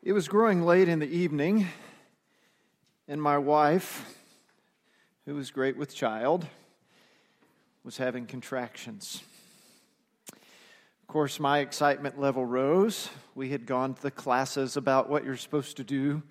It 0.00 0.12
was 0.12 0.28
growing 0.28 0.62
late 0.62 0.88
in 0.88 1.00
the 1.00 1.08
evening, 1.10 1.66
and 3.08 3.20
my 3.20 3.36
wife, 3.36 4.16
who 5.26 5.34
was 5.34 5.50
great 5.50 5.76
with 5.76 5.92
child, 5.92 6.46
was 7.82 7.96
having 7.96 8.24
contractions. 8.24 9.24
Of 10.30 11.08
course, 11.08 11.40
my 11.40 11.58
excitement 11.58 12.16
level 12.18 12.46
rose. 12.46 13.10
We 13.34 13.48
had 13.48 13.66
gone 13.66 13.94
to 13.94 14.00
the 14.00 14.12
classes 14.12 14.76
about 14.76 15.10
what 15.10 15.24
you're 15.24 15.36
supposed 15.36 15.78
to 15.78 15.84
do. 15.84 16.22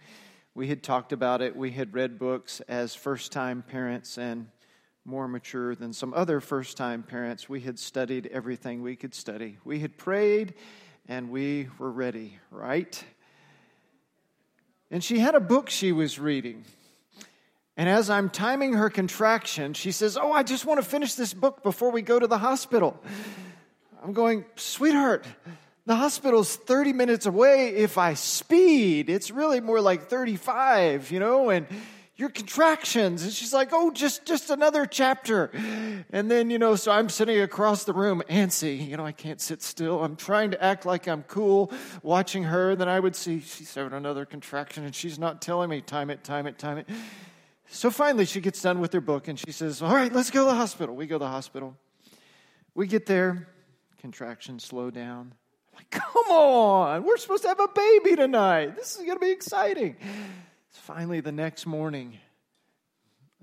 We 0.56 0.70
had 0.70 0.82
talked 0.82 1.12
about 1.12 1.42
it. 1.42 1.54
We 1.54 1.72
had 1.72 1.94
read 1.94 2.18
books 2.18 2.62
as 2.70 2.96
first 2.96 3.34
time 3.34 3.64
parents 3.64 4.18
and 4.18 4.48
more 5.04 5.28
mature 5.28 5.76
than 5.76 5.92
some 5.92 6.14
other 6.14 6.40
first 6.40 6.78
time 6.78 7.04
parents. 7.04 7.50
We 7.50 7.60
had 7.60 7.78
studied 7.78 8.28
everything 8.28 8.82
we 8.82 8.96
could 8.96 9.14
study. 9.14 9.58
We 9.66 9.80
had 9.80 9.98
prayed 9.98 10.54
and 11.10 11.30
we 11.30 11.68
were 11.78 11.92
ready, 11.92 12.40
right? 12.50 13.04
And 14.90 15.04
she 15.04 15.20
had 15.20 15.36
a 15.36 15.40
book 15.40 15.70
she 15.70 15.92
was 15.92 16.18
reading. 16.18 16.64
And 17.76 17.88
as 17.88 18.10
I'm 18.10 18.30
timing 18.30 18.74
her 18.74 18.90
contraction, 18.90 19.74
she 19.74 19.92
says, 19.92 20.18
Oh, 20.18 20.32
I 20.32 20.44
just 20.44 20.66
want 20.66 20.82
to 20.82 20.88
finish 20.88 21.14
this 21.14 21.34
book 21.34 21.62
before 21.62 21.92
we 21.92 22.02
go 22.02 22.20
to 22.20 22.28
the 22.28 22.38
hospital. 22.38 23.00
I'm 24.04 24.14
going, 24.14 24.46
Sweetheart, 24.56 25.26
the 25.86 25.96
hospital's 25.96 26.56
30 26.56 26.94
minutes 26.94 27.26
away 27.26 27.70
if 27.70 27.98
I 27.98 28.16
speed. 28.16 29.10
It's 29.10 29.30
really 29.30 29.62
more 29.62 29.80
like 29.80 30.10
35, 30.10 31.12
you 31.12 31.20
know, 31.20 31.50
and 31.50 31.68
your 32.18 32.30
contractions. 32.30 33.24
And 33.24 33.32
she's 33.32 33.54
like, 33.54 33.70
Oh, 33.72 33.92
just, 33.92 34.26
just 34.26 34.50
another 34.50 34.86
chapter. 34.86 35.52
And 36.12 36.30
then, 36.30 36.50
you 36.50 36.58
know, 36.58 36.76
so 36.76 36.92
I'm 36.92 37.10
sitting 37.10 37.40
across 37.40 37.84
the 37.84 37.94
room, 37.94 38.24
antsy. 38.30 38.86
You 38.88 38.98
know, 38.98 39.06
I 39.06 39.12
can't 39.12 39.40
sit 39.40 39.62
still. 39.62 40.04
I'm 40.04 40.16
trying 40.16 40.52
to 40.52 40.64
act 40.64 40.86
like 40.86 41.08
I'm 41.08 41.24
cool, 41.24 41.72
watching 42.02 42.44
her. 42.44 42.76
Then 42.76 42.90
I 42.90 43.00
would 43.00 43.16
see 43.16 43.40
she's 43.40 43.74
having 43.74 43.94
another 43.94 44.26
contraction 44.26 44.84
and 44.84 44.94
she's 44.94 45.20
not 45.20 45.42
telling 45.42 45.70
me, 45.70 45.82
time 45.82 46.10
it, 46.10 46.24
time 46.24 46.48
it, 46.48 46.58
time 46.58 46.80
it. 46.80 46.90
So 47.70 47.92
finally, 47.92 48.26
she 48.26 48.42
gets 48.42 48.62
done 48.62 48.80
with 48.80 48.94
her 48.94 49.02
book 49.02 49.28
and 49.28 49.38
she 49.38 49.52
says, 49.52 49.82
All 49.82 49.94
right, 49.94 50.12
let's 50.12 50.32
go 50.32 50.46
to 50.46 50.52
the 50.52 50.56
hospital. 50.56 50.96
We 50.96 51.06
go 51.06 51.16
to 51.16 51.20
the 51.20 51.28
hospital. 51.28 51.76
We 52.74 52.88
get 52.88 53.06
there, 53.06 53.48
contractions 54.00 54.64
slow 54.64 54.90
down. 54.90 55.34
I'm 55.74 55.78
like, 55.78 55.90
Come 55.92 56.32
on, 56.32 57.04
we're 57.04 57.18
supposed 57.18 57.44
to 57.44 57.50
have 57.50 57.60
a 57.60 57.68
baby 57.68 58.16
tonight. 58.16 58.76
This 58.76 58.96
is 58.96 59.06
going 59.06 59.18
to 59.18 59.26
be 59.26 59.32
exciting. 59.32 59.98
Finally, 60.72 61.22
the 61.22 61.32
next 61.32 61.66
morning, 61.66 62.18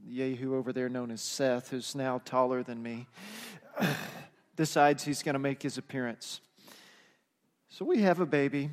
Yehu 0.08 0.52
over 0.52 0.72
there, 0.72 0.88
known 0.88 1.10
as 1.10 1.22
Seth, 1.22 1.70
who's 1.70 1.94
now 1.94 2.20
taller 2.24 2.62
than 2.62 2.82
me, 2.82 3.06
decides 4.56 5.04
he's 5.04 5.22
going 5.22 5.34
to 5.34 5.38
make 5.38 5.62
his 5.62 5.78
appearance. 5.78 6.40
So 7.68 7.84
we 7.84 8.02
have 8.02 8.20
a 8.20 8.26
baby. 8.26 8.70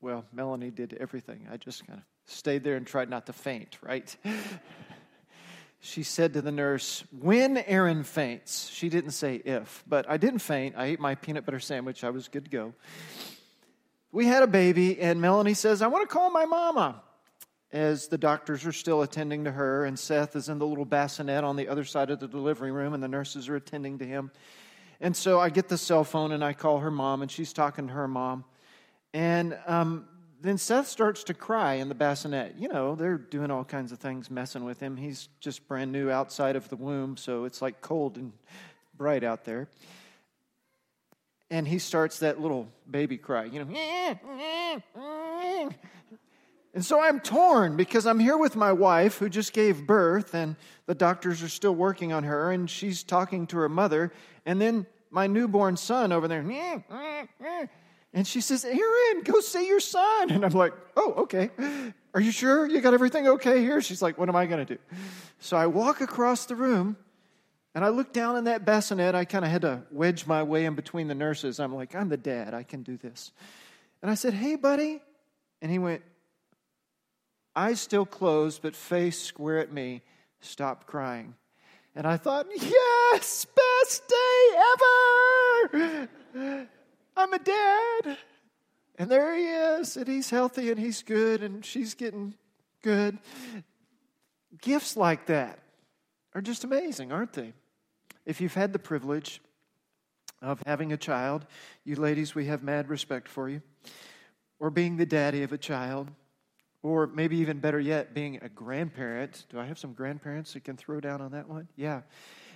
Well, 0.00 0.24
Melanie 0.32 0.70
did 0.70 0.96
everything. 0.98 1.46
I 1.52 1.56
just 1.56 1.86
kind 1.86 1.98
of 1.98 2.04
stayed 2.32 2.64
there 2.64 2.76
and 2.76 2.86
tried 2.86 3.10
not 3.10 3.26
to 3.26 3.32
faint, 3.32 3.78
right? 3.82 4.14
she 5.80 6.02
said 6.02 6.32
to 6.34 6.42
the 6.42 6.52
nurse, 6.52 7.04
When 7.20 7.58
Aaron 7.58 8.02
faints, 8.02 8.68
she 8.70 8.88
didn't 8.88 9.12
say 9.12 9.36
if, 9.36 9.84
but 9.86 10.08
I 10.08 10.16
didn't 10.16 10.40
faint. 10.40 10.74
I 10.76 10.86
ate 10.86 11.00
my 11.00 11.14
peanut 11.14 11.44
butter 11.44 11.60
sandwich. 11.60 12.02
I 12.02 12.10
was 12.10 12.28
good 12.28 12.44
to 12.44 12.50
go. 12.50 12.74
We 14.12 14.26
had 14.26 14.42
a 14.42 14.48
baby, 14.48 15.00
and 15.00 15.20
Melanie 15.20 15.54
says, 15.54 15.82
I 15.82 15.86
want 15.86 16.08
to 16.08 16.12
call 16.12 16.30
my 16.30 16.46
mama 16.46 17.02
as 17.72 18.08
the 18.08 18.18
doctors 18.18 18.66
are 18.66 18.72
still 18.72 19.02
attending 19.02 19.44
to 19.44 19.52
her, 19.52 19.84
and 19.84 19.98
Seth 19.98 20.34
is 20.34 20.48
in 20.48 20.58
the 20.58 20.66
little 20.66 20.84
bassinet 20.84 21.44
on 21.44 21.56
the 21.56 21.68
other 21.68 21.84
side 21.84 22.10
of 22.10 22.18
the 22.18 22.28
delivery 22.28 22.72
room, 22.72 22.94
and 22.94 23.02
the 23.02 23.08
nurses 23.08 23.48
are 23.48 23.56
attending 23.56 23.98
to 23.98 24.06
him. 24.06 24.30
And 25.00 25.16
so 25.16 25.40
I 25.40 25.48
get 25.48 25.68
the 25.68 25.78
cell 25.78 26.04
phone 26.04 26.32
and 26.32 26.44
I 26.44 26.52
call 26.52 26.80
her 26.80 26.90
mom, 26.90 27.22
and 27.22 27.30
she's 27.30 27.52
talking 27.52 27.86
to 27.86 27.92
her 27.92 28.08
mom. 28.08 28.44
And 29.14 29.56
um, 29.66 30.06
then 30.42 30.58
Seth 30.58 30.88
starts 30.88 31.24
to 31.24 31.34
cry 31.34 31.74
in 31.74 31.88
the 31.88 31.94
bassinet. 31.94 32.56
You 32.58 32.68
know, 32.68 32.94
they're 32.94 33.18
doing 33.18 33.50
all 33.50 33.64
kinds 33.64 33.92
of 33.92 33.98
things, 33.98 34.30
messing 34.30 34.64
with 34.64 34.80
him. 34.80 34.96
He's 34.96 35.28
just 35.40 35.66
brand 35.68 35.92
new 35.92 36.10
outside 36.10 36.56
of 36.56 36.68
the 36.68 36.76
womb, 36.76 37.16
so 37.16 37.44
it's 37.44 37.62
like 37.62 37.80
cold 37.80 38.16
and 38.16 38.32
bright 38.96 39.24
out 39.24 39.44
there. 39.44 39.68
And 41.50 41.66
he 41.66 41.78
starts 41.78 42.20
that 42.20 42.40
little 42.40 42.68
baby 42.88 43.16
cry, 43.16 43.44
you 43.44 43.64
know. 43.64 45.70
And 46.72 46.84
so 46.84 47.00
I'm 47.00 47.18
torn 47.20 47.76
because 47.76 48.06
I'm 48.06 48.20
here 48.20 48.36
with 48.36 48.54
my 48.54 48.72
wife 48.72 49.18
who 49.18 49.28
just 49.28 49.52
gave 49.52 49.86
birth, 49.86 50.34
and 50.34 50.56
the 50.86 50.94
doctors 50.94 51.42
are 51.42 51.48
still 51.48 51.74
working 51.74 52.12
on 52.12 52.24
her, 52.24 52.52
and 52.52 52.70
she's 52.70 53.02
talking 53.02 53.46
to 53.48 53.58
her 53.58 53.68
mother. 53.68 54.12
And 54.46 54.60
then 54.60 54.86
my 55.10 55.26
newborn 55.26 55.76
son 55.76 56.12
over 56.12 56.28
there, 56.28 56.40
and 58.12 58.26
she 58.26 58.40
says, 58.40 58.64
Aaron, 58.64 59.22
go 59.22 59.40
see 59.40 59.68
your 59.68 59.80
son. 59.80 60.30
And 60.30 60.44
I'm 60.44 60.52
like, 60.52 60.72
oh, 60.96 61.12
okay. 61.18 61.50
Are 62.12 62.20
you 62.20 62.32
sure 62.32 62.66
you 62.66 62.80
got 62.80 62.92
everything 62.92 63.28
okay 63.28 63.60
here? 63.60 63.80
She's 63.80 64.02
like, 64.02 64.18
what 64.18 64.28
am 64.28 64.34
I 64.34 64.46
going 64.46 64.66
to 64.66 64.74
do? 64.74 64.80
So 65.38 65.56
I 65.56 65.66
walk 65.66 66.00
across 66.00 66.46
the 66.46 66.56
room 66.56 66.96
and 67.72 67.84
I 67.84 67.90
look 67.90 68.12
down 68.12 68.36
in 68.36 68.44
that 68.44 68.64
bassinet. 68.64 69.14
I 69.14 69.24
kind 69.24 69.44
of 69.44 69.50
had 69.52 69.62
to 69.62 69.82
wedge 69.92 70.26
my 70.26 70.42
way 70.42 70.64
in 70.64 70.74
between 70.74 71.06
the 71.06 71.14
nurses. 71.14 71.60
I'm 71.60 71.72
like, 71.72 71.94
I'm 71.94 72.08
the 72.08 72.16
dad. 72.16 72.52
I 72.52 72.64
can 72.64 72.82
do 72.82 72.96
this. 72.96 73.30
And 74.02 74.10
I 74.10 74.14
said, 74.14 74.34
hey, 74.34 74.56
buddy. 74.56 75.00
And 75.62 75.70
he 75.70 75.78
went, 75.78 76.02
eyes 77.60 77.80
still 77.80 78.06
closed, 78.06 78.62
but 78.62 78.74
face 78.74 79.20
square 79.20 79.58
at 79.58 79.72
me, 79.72 80.02
stopped 80.40 80.86
crying. 80.86 81.34
And 81.94 82.06
I 82.06 82.16
thought, 82.16 82.46
yes, 82.54 83.44
best 83.44 84.08
day 84.08 84.62
ever! 84.72 86.08
I'm 87.16 87.32
a 87.32 87.38
dad. 87.38 88.18
And 88.96 89.10
there 89.10 89.36
he 89.36 89.44
is, 89.44 89.96
and 89.96 90.08
he's 90.08 90.30
healthy 90.30 90.70
and 90.70 90.80
he's 90.80 91.02
good, 91.02 91.42
and 91.42 91.64
she's 91.64 91.94
getting 91.94 92.34
good. 92.82 93.18
Gifts 94.62 94.96
like 94.96 95.26
that 95.26 95.58
are 96.34 96.40
just 96.40 96.64
amazing, 96.64 97.12
aren't 97.12 97.34
they? 97.34 97.52
If 98.24 98.40
you've 98.40 98.54
had 98.54 98.72
the 98.72 98.78
privilege 98.78 99.40
of 100.40 100.62
having 100.64 100.92
a 100.92 100.96
child, 100.96 101.44
you 101.84 101.96
ladies, 101.96 102.34
we 102.34 102.46
have 102.46 102.62
mad 102.62 102.88
respect 102.88 103.28
for 103.28 103.48
you, 103.48 103.60
or 104.58 104.70
being 104.70 104.96
the 104.96 105.06
daddy 105.06 105.42
of 105.42 105.52
a 105.52 105.58
child, 105.58 106.10
or 106.82 107.06
maybe 107.06 107.36
even 107.38 107.58
better 107.58 107.80
yet, 107.80 108.14
being 108.14 108.38
a 108.42 108.48
grandparent. 108.48 109.44
Do 109.50 109.58
I 109.58 109.66
have 109.66 109.78
some 109.78 109.92
grandparents 109.92 110.54
that 110.54 110.64
can 110.64 110.76
throw 110.76 111.00
down 111.00 111.20
on 111.20 111.32
that 111.32 111.48
one? 111.48 111.68
Yeah. 111.76 112.02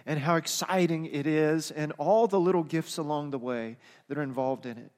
And 0.06 0.18
how 0.18 0.36
exciting 0.36 1.06
it 1.06 1.26
is, 1.26 1.70
and 1.70 1.92
all 1.98 2.26
the 2.26 2.40
little 2.40 2.62
gifts 2.62 2.98
along 2.98 3.30
the 3.30 3.38
way 3.38 3.76
that 4.08 4.18
are 4.18 4.22
involved 4.22 4.66
in 4.66 4.78
it. 4.78 4.90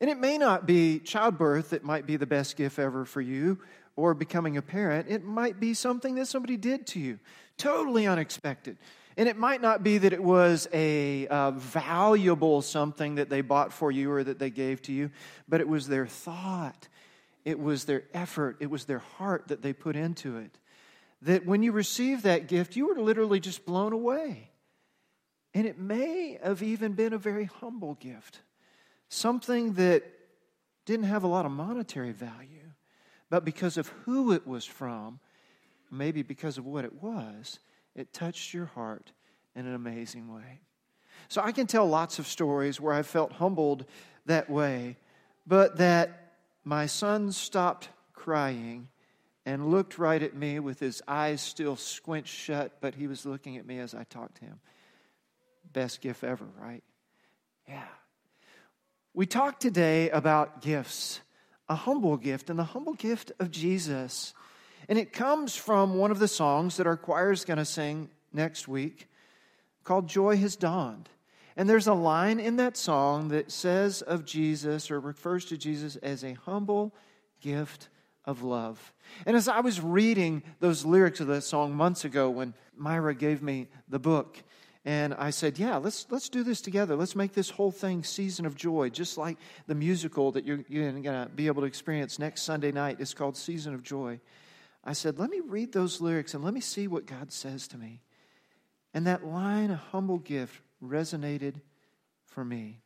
And 0.00 0.10
it 0.10 0.18
may 0.18 0.36
not 0.36 0.66
be 0.66 0.98
childbirth 0.98 1.70
that 1.70 1.84
might 1.84 2.06
be 2.06 2.16
the 2.16 2.26
best 2.26 2.56
gift 2.56 2.78
ever 2.78 3.04
for 3.04 3.20
you, 3.20 3.58
or 3.94 4.14
becoming 4.14 4.56
a 4.56 4.62
parent. 4.62 5.06
It 5.08 5.22
might 5.22 5.60
be 5.60 5.74
something 5.74 6.14
that 6.16 6.26
somebody 6.26 6.56
did 6.56 6.86
to 6.88 7.00
you, 7.00 7.18
totally 7.58 8.06
unexpected. 8.06 8.78
And 9.16 9.28
it 9.28 9.36
might 9.36 9.60
not 9.60 9.82
be 9.82 9.98
that 9.98 10.14
it 10.14 10.22
was 10.22 10.66
a 10.72 11.26
uh, 11.28 11.50
valuable 11.50 12.62
something 12.62 13.16
that 13.16 13.28
they 13.28 13.42
bought 13.42 13.72
for 13.72 13.90
you 13.90 14.10
or 14.10 14.24
that 14.24 14.38
they 14.38 14.48
gave 14.48 14.80
to 14.82 14.92
you, 14.92 15.10
but 15.48 15.60
it 15.60 15.68
was 15.68 15.86
their 15.86 16.06
thought 16.06 16.88
it 17.44 17.58
was 17.58 17.84
their 17.84 18.04
effort, 18.14 18.56
it 18.60 18.70
was 18.70 18.84
their 18.84 19.00
heart 19.00 19.48
that 19.48 19.62
they 19.62 19.72
put 19.72 19.96
into 19.96 20.36
it. 20.36 20.58
That 21.22 21.46
when 21.46 21.62
you 21.62 21.72
received 21.72 22.24
that 22.24 22.48
gift, 22.48 22.76
you 22.76 22.88
were 22.88 23.00
literally 23.00 23.40
just 23.40 23.64
blown 23.64 23.92
away. 23.92 24.50
And 25.54 25.66
it 25.66 25.78
may 25.78 26.38
have 26.42 26.62
even 26.62 26.92
been 26.92 27.12
a 27.12 27.18
very 27.18 27.44
humble 27.44 27.94
gift, 27.94 28.40
something 29.08 29.74
that 29.74 30.04
didn't 30.84 31.06
have 31.06 31.24
a 31.24 31.28
lot 31.28 31.46
of 31.46 31.52
monetary 31.52 32.12
value, 32.12 32.70
but 33.30 33.44
because 33.44 33.76
of 33.76 33.88
who 34.04 34.32
it 34.32 34.46
was 34.46 34.64
from, 34.64 35.20
maybe 35.90 36.22
because 36.22 36.58
of 36.58 36.66
what 36.66 36.84
it 36.84 37.02
was, 37.02 37.58
it 37.94 38.12
touched 38.12 38.54
your 38.54 38.66
heart 38.66 39.12
in 39.54 39.66
an 39.66 39.74
amazing 39.74 40.32
way. 40.32 40.60
So 41.28 41.42
I 41.42 41.52
can 41.52 41.66
tell 41.66 41.86
lots 41.86 42.18
of 42.18 42.26
stories 42.26 42.80
where 42.80 42.94
I 42.94 43.02
felt 43.02 43.32
humbled 43.32 43.84
that 44.26 44.50
way, 44.50 44.96
but 45.46 45.76
that 45.78 46.21
my 46.64 46.86
son 46.86 47.32
stopped 47.32 47.88
crying 48.12 48.88
and 49.44 49.70
looked 49.70 49.98
right 49.98 50.22
at 50.22 50.34
me 50.34 50.60
with 50.60 50.78
his 50.78 51.02
eyes 51.08 51.40
still 51.40 51.76
squinched 51.76 52.34
shut, 52.34 52.80
but 52.80 52.94
he 52.94 53.06
was 53.06 53.26
looking 53.26 53.56
at 53.56 53.66
me 53.66 53.78
as 53.78 53.94
I 53.94 54.04
talked 54.04 54.36
to 54.36 54.44
him. 54.44 54.60
Best 55.72 56.00
gift 56.00 56.22
ever, 56.22 56.46
right? 56.60 56.84
Yeah. 57.68 57.82
We 59.14 59.26
talked 59.26 59.60
today 59.60 60.10
about 60.10 60.62
gifts, 60.62 61.20
a 61.68 61.74
humble 61.74 62.16
gift, 62.16 62.50
and 62.50 62.58
the 62.58 62.64
humble 62.64 62.94
gift 62.94 63.32
of 63.40 63.50
Jesus. 63.50 64.32
And 64.88 64.98
it 64.98 65.12
comes 65.12 65.56
from 65.56 65.96
one 65.96 66.10
of 66.10 66.18
the 66.18 66.28
songs 66.28 66.76
that 66.76 66.86
our 66.86 66.96
choir 66.96 67.32
is 67.32 67.44
going 67.44 67.58
to 67.58 67.64
sing 67.64 68.10
next 68.32 68.68
week 68.68 69.08
called 69.84 70.08
Joy 70.08 70.36
Has 70.36 70.56
Dawned. 70.56 71.08
And 71.56 71.68
there's 71.68 71.86
a 71.86 71.94
line 71.94 72.40
in 72.40 72.56
that 72.56 72.76
song 72.76 73.28
that 73.28 73.50
says 73.50 74.02
of 74.02 74.24
Jesus 74.24 74.90
or 74.90 75.00
refers 75.00 75.44
to 75.46 75.56
Jesus 75.56 75.96
as 75.96 76.24
a 76.24 76.32
humble 76.32 76.94
gift 77.40 77.88
of 78.24 78.42
love. 78.42 78.92
And 79.26 79.36
as 79.36 79.48
I 79.48 79.60
was 79.60 79.80
reading 79.80 80.42
those 80.60 80.84
lyrics 80.84 81.20
of 81.20 81.26
that 81.26 81.42
song 81.42 81.74
months 81.74 82.04
ago 82.04 82.30
when 82.30 82.54
Myra 82.76 83.14
gave 83.14 83.42
me 83.42 83.68
the 83.88 83.98
book, 83.98 84.38
And 84.84 85.14
I 85.14 85.30
said, 85.30 85.58
Yeah, 85.58 85.76
let's, 85.76 86.06
let's 86.10 86.28
do 86.28 86.42
this 86.42 86.60
together. 86.60 86.96
Let's 86.96 87.14
make 87.14 87.32
this 87.32 87.50
whole 87.50 87.70
thing 87.70 88.02
Season 88.02 88.46
of 88.46 88.56
Joy, 88.56 88.90
just 88.90 89.16
like 89.16 89.38
the 89.68 89.76
musical 89.76 90.32
that 90.32 90.44
you're, 90.44 90.64
you're 90.68 90.90
going 90.90 91.04
to 91.04 91.30
be 91.32 91.46
able 91.46 91.62
to 91.62 91.68
experience 91.68 92.18
next 92.18 92.42
Sunday 92.42 92.72
night. 92.72 92.96
It's 92.98 93.14
called 93.14 93.36
Season 93.36 93.74
of 93.74 93.84
Joy. 93.84 94.20
I 94.84 94.92
said, 94.94 95.18
Let 95.18 95.30
me 95.30 95.40
read 95.40 95.72
those 95.72 96.00
lyrics 96.00 96.34
and 96.34 96.42
let 96.42 96.54
me 96.54 96.60
see 96.60 96.88
what 96.88 97.06
God 97.06 97.32
says 97.32 97.68
to 97.68 97.78
me. 97.78 98.00
And 98.92 99.06
that 99.06 99.24
line, 99.24 99.70
a 99.70 99.76
humble 99.76 100.18
gift, 100.18 100.60
resonated 100.82 101.54
for 102.26 102.44
me. 102.44 102.80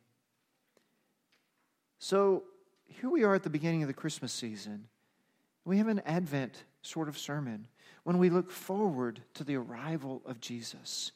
So 1.99 2.43
here 2.85 3.09
we 3.09 3.23
are 3.23 3.35
at 3.35 3.43
the 3.43 3.49
beginning 3.49 3.81
of 3.81 3.87
the 3.87 3.93
Christmas 3.93 4.31
season. 4.31 4.87
We 5.65 5.77
have 5.79 5.87
an 5.87 6.01
Advent 6.05 6.63
sort 6.81 7.09
of 7.09 7.17
sermon 7.17 7.67
when 8.03 8.17
we 8.17 8.29
look 8.29 8.51
forward 8.51 9.21
to 9.33 9.43
the 9.43 9.55
arrival 9.55 10.21
of 10.25 10.39
Jesus. 10.39 11.11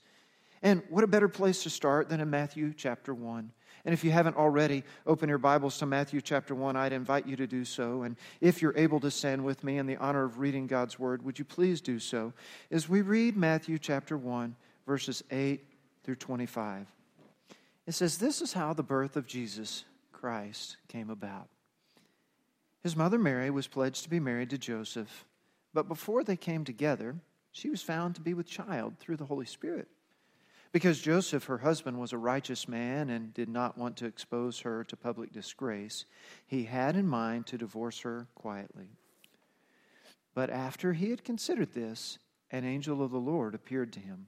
And 0.62 0.84
what 0.90 1.04
a 1.04 1.08
better 1.08 1.30
place 1.30 1.64
to 1.64 1.70
start 1.70 2.10
than 2.10 2.20
in 2.20 2.30
Matthew 2.30 2.74
chapter 2.76 3.14
1. 3.14 3.52
And 3.84 3.94
if 3.94 4.04
you 4.04 4.12
haven't 4.12 4.38
already, 4.38 4.84
open 5.08 5.28
your 5.28 5.40
Bibles 5.40 5.78
to 5.80 5.86
Matthew 5.86 6.22
chapter 6.22 6.54
1. 6.54 6.76
I'd 6.76 6.94
invite 6.94 7.26
you 7.26 7.36
to 7.38 7.48
do 7.48 7.66
so. 7.66 8.04
And 8.04 8.16
if 8.42 8.62
you're 8.62 8.78
able 8.78 9.00
to 9.00 9.10
stand 9.10 9.44
with 9.44 9.64
me 9.64 9.78
in 9.78 9.88
the 9.88 9.98
honor 9.98 10.24
of 10.24 10.38
reading 10.38 10.68
God's 10.68 11.00
word, 11.00 11.24
would 11.24 11.40
you 11.40 11.46
please 11.46 11.82
do 11.82 11.98
so 11.98 12.34
as 12.70 12.88
we 12.88 13.02
read 13.02 13.36
Matthew 13.36 13.80
chapter 13.80 14.18
1, 14.18 14.56
verses 14.86 15.24
8 15.32 15.64
through 16.04 16.16
25. 16.16 16.88
It 17.88 17.94
says, 17.94 18.18
This 18.18 18.42
is 18.42 18.54
how 18.54 18.74
the 18.74 18.84
birth 18.84 19.16
of 19.16 19.28
Jesus 19.28 19.86
Christ 20.12 20.78
came 20.88 21.10
about. 21.10 21.48
His 22.84 22.96
mother 22.96 23.20
Mary 23.20 23.50
was 23.50 23.68
pledged 23.68 24.04
to 24.04 24.10
be 24.10 24.20
married 24.20 24.50
to 24.52 24.58
Joseph, 24.58 25.26
but 25.74 25.88
before 25.88 26.24
they 26.24 26.36
came 26.36 26.64
together, 26.64 27.16
she 27.52 27.70
was 27.70 27.82
found 27.82 28.16
to 28.16 28.22
be 28.22 28.34
with 28.34 28.48
child 28.48 28.98
through 29.00 29.18
the 29.18 29.26
Holy 29.26 29.46
Spirit. 29.46 29.88
Because 30.72 31.02
Joseph, 31.02 31.46
her 31.46 31.58
husband, 31.58 32.00
was 32.00 32.14
a 32.14 32.18
righteous 32.18 32.68
man 32.68 33.10
and 33.10 33.34
did 33.34 33.50
not 33.50 33.78
want 33.78 33.98
to 33.98 34.06
expose 34.06 34.62
her 34.62 34.84
to 34.86 34.96
public 34.96 35.34
disgrace, 35.34 36.06
he 36.48 36.64
had 36.64 36.96
in 36.96 37.08
mind 37.08 37.46
to 37.48 37.58
divorce 37.58 38.00
her 38.02 38.28
quietly. 38.36 38.88
But 40.34 40.50
after 40.50 40.94
he 40.94 41.10
had 41.10 41.26
considered 41.26 41.74
this, 41.74 42.20
an 42.52 42.64
angel 42.64 43.04
of 43.04 43.12
the 43.12 43.18
Lord 43.18 43.54
appeared 43.54 43.92
to 43.94 44.00
him 44.00 44.28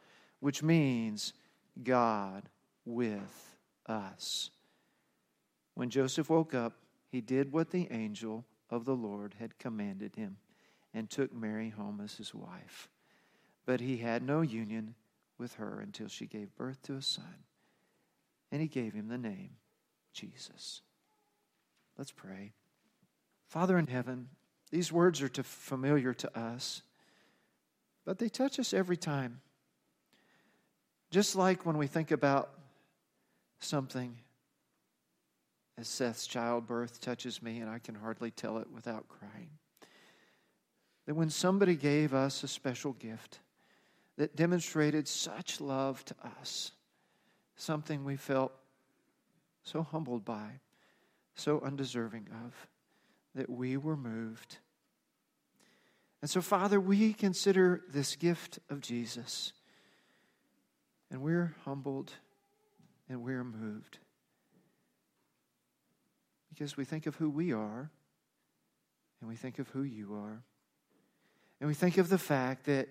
which 0.41 0.61
means 0.61 1.31
God 1.81 2.49
with 2.83 3.55
us. 3.87 4.49
When 5.75 5.89
Joseph 5.89 6.29
woke 6.29 6.53
up, 6.53 6.73
he 7.09 7.21
did 7.21 7.53
what 7.53 7.69
the 7.69 7.87
angel 7.91 8.45
of 8.69 8.83
the 8.83 8.95
Lord 8.95 9.35
had 9.39 9.57
commanded 9.57 10.15
him 10.15 10.37
and 10.93 11.09
took 11.09 11.33
Mary 11.33 11.69
home 11.69 12.01
as 12.03 12.15
his 12.15 12.33
wife. 12.33 12.89
But 13.65 13.79
he 13.79 13.97
had 13.97 14.23
no 14.23 14.41
union 14.41 14.95
with 15.37 15.55
her 15.55 15.79
until 15.79 16.07
she 16.07 16.25
gave 16.25 16.55
birth 16.55 16.81
to 16.83 16.95
a 16.95 17.01
son. 17.01 17.45
And 18.51 18.61
he 18.61 18.67
gave 18.67 18.93
him 18.93 19.07
the 19.07 19.17
name 19.17 19.51
Jesus. 20.13 20.81
Let's 21.97 22.11
pray. 22.11 22.53
Father 23.47 23.77
in 23.77 23.87
heaven, 23.87 24.29
these 24.71 24.91
words 24.91 25.21
are 25.21 25.29
familiar 25.29 26.13
to 26.13 26.39
us, 26.39 26.81
but 28.05 28.17
they 28.17 28.29
touch 28.29 28.59
us 28.59 28.73
every 28.73 28.97
time. 28.97 29.41
Just 31.11 31.35
like 31.35 31.65
when 31.65 31.77
we 31.77 31.87
think 31.87 32.11
about 32.11 32.49
something 33.59 34.15
as 35.77 35.87
Seth's 35.87 36.25
childbirth 36.25 37.01
touches 37.01 37.41
me, 37.41 37.59
and 37.59 37.69
I 37.69 37.79
can 37.79 37.95
hardly 37.95 38.31
tell 38.31 38.57
it 38.59 38.71
without 38.71 39.07
crying. 39.07 39.49
That 41.05 41.15
when 41.15 41.29
somebody 41.29 41.75
gave 41.75 42.13
us 42.13 42.43
a 42.43 42.47
special 42.47 42.93
gift, 42.93 43.39
that 44.17 44.35
demonstrated 44.35 45.07
such 45.07 45.59
love 45.59 46.03
to 46.05 46.15
us, 46.39 46.71
something 47.55 48.05
we 48.05 48.15
felt 48.15 48.53
so 49.63 49.83
humbled 49.83 50.23
by, 50.23 50.59
so 51.35 51.59
undeserving 51.61 52.27
of, 52.45 52.67
that 53.35 53.49
we 53.49 53.77
were 53.77 53.97
moved. 53.97 54.57
And 56.21 56.29
so, 56.29 56.41
Father, 56.41 56.79
we 56.79 57.13
consider 57.13 57.81
this 57.89 58.15
gift 58.15 58.59
of 58.69 58.81
Jesus, 58.81 59.53
and 61.11 61.21
we're 61.21 61.53
humbled 61.65 62.11
and 63.09 63.21
we're 63.21 63.43
moved 63.43 63.99
because 66.49 66.77
we 66.77 66.85
think 66.85 67.05
of 67.05 67.15
who 67.15 67.29
we 67.29 67.51
are 67.53 67.91
and 69.19 69.29
we 69.29 69.35
think 69.35 69.59
of 69.59 69.67
who 69.69 69.83
you 69.83 70.15
are. 70.15 70.41
And 71.59 71.67
we 71.67 71.75
think 71.75 71.97
of 71.97 72.09
the 72.09 72.17
fact 72.17 72.65
that 72.65 72.87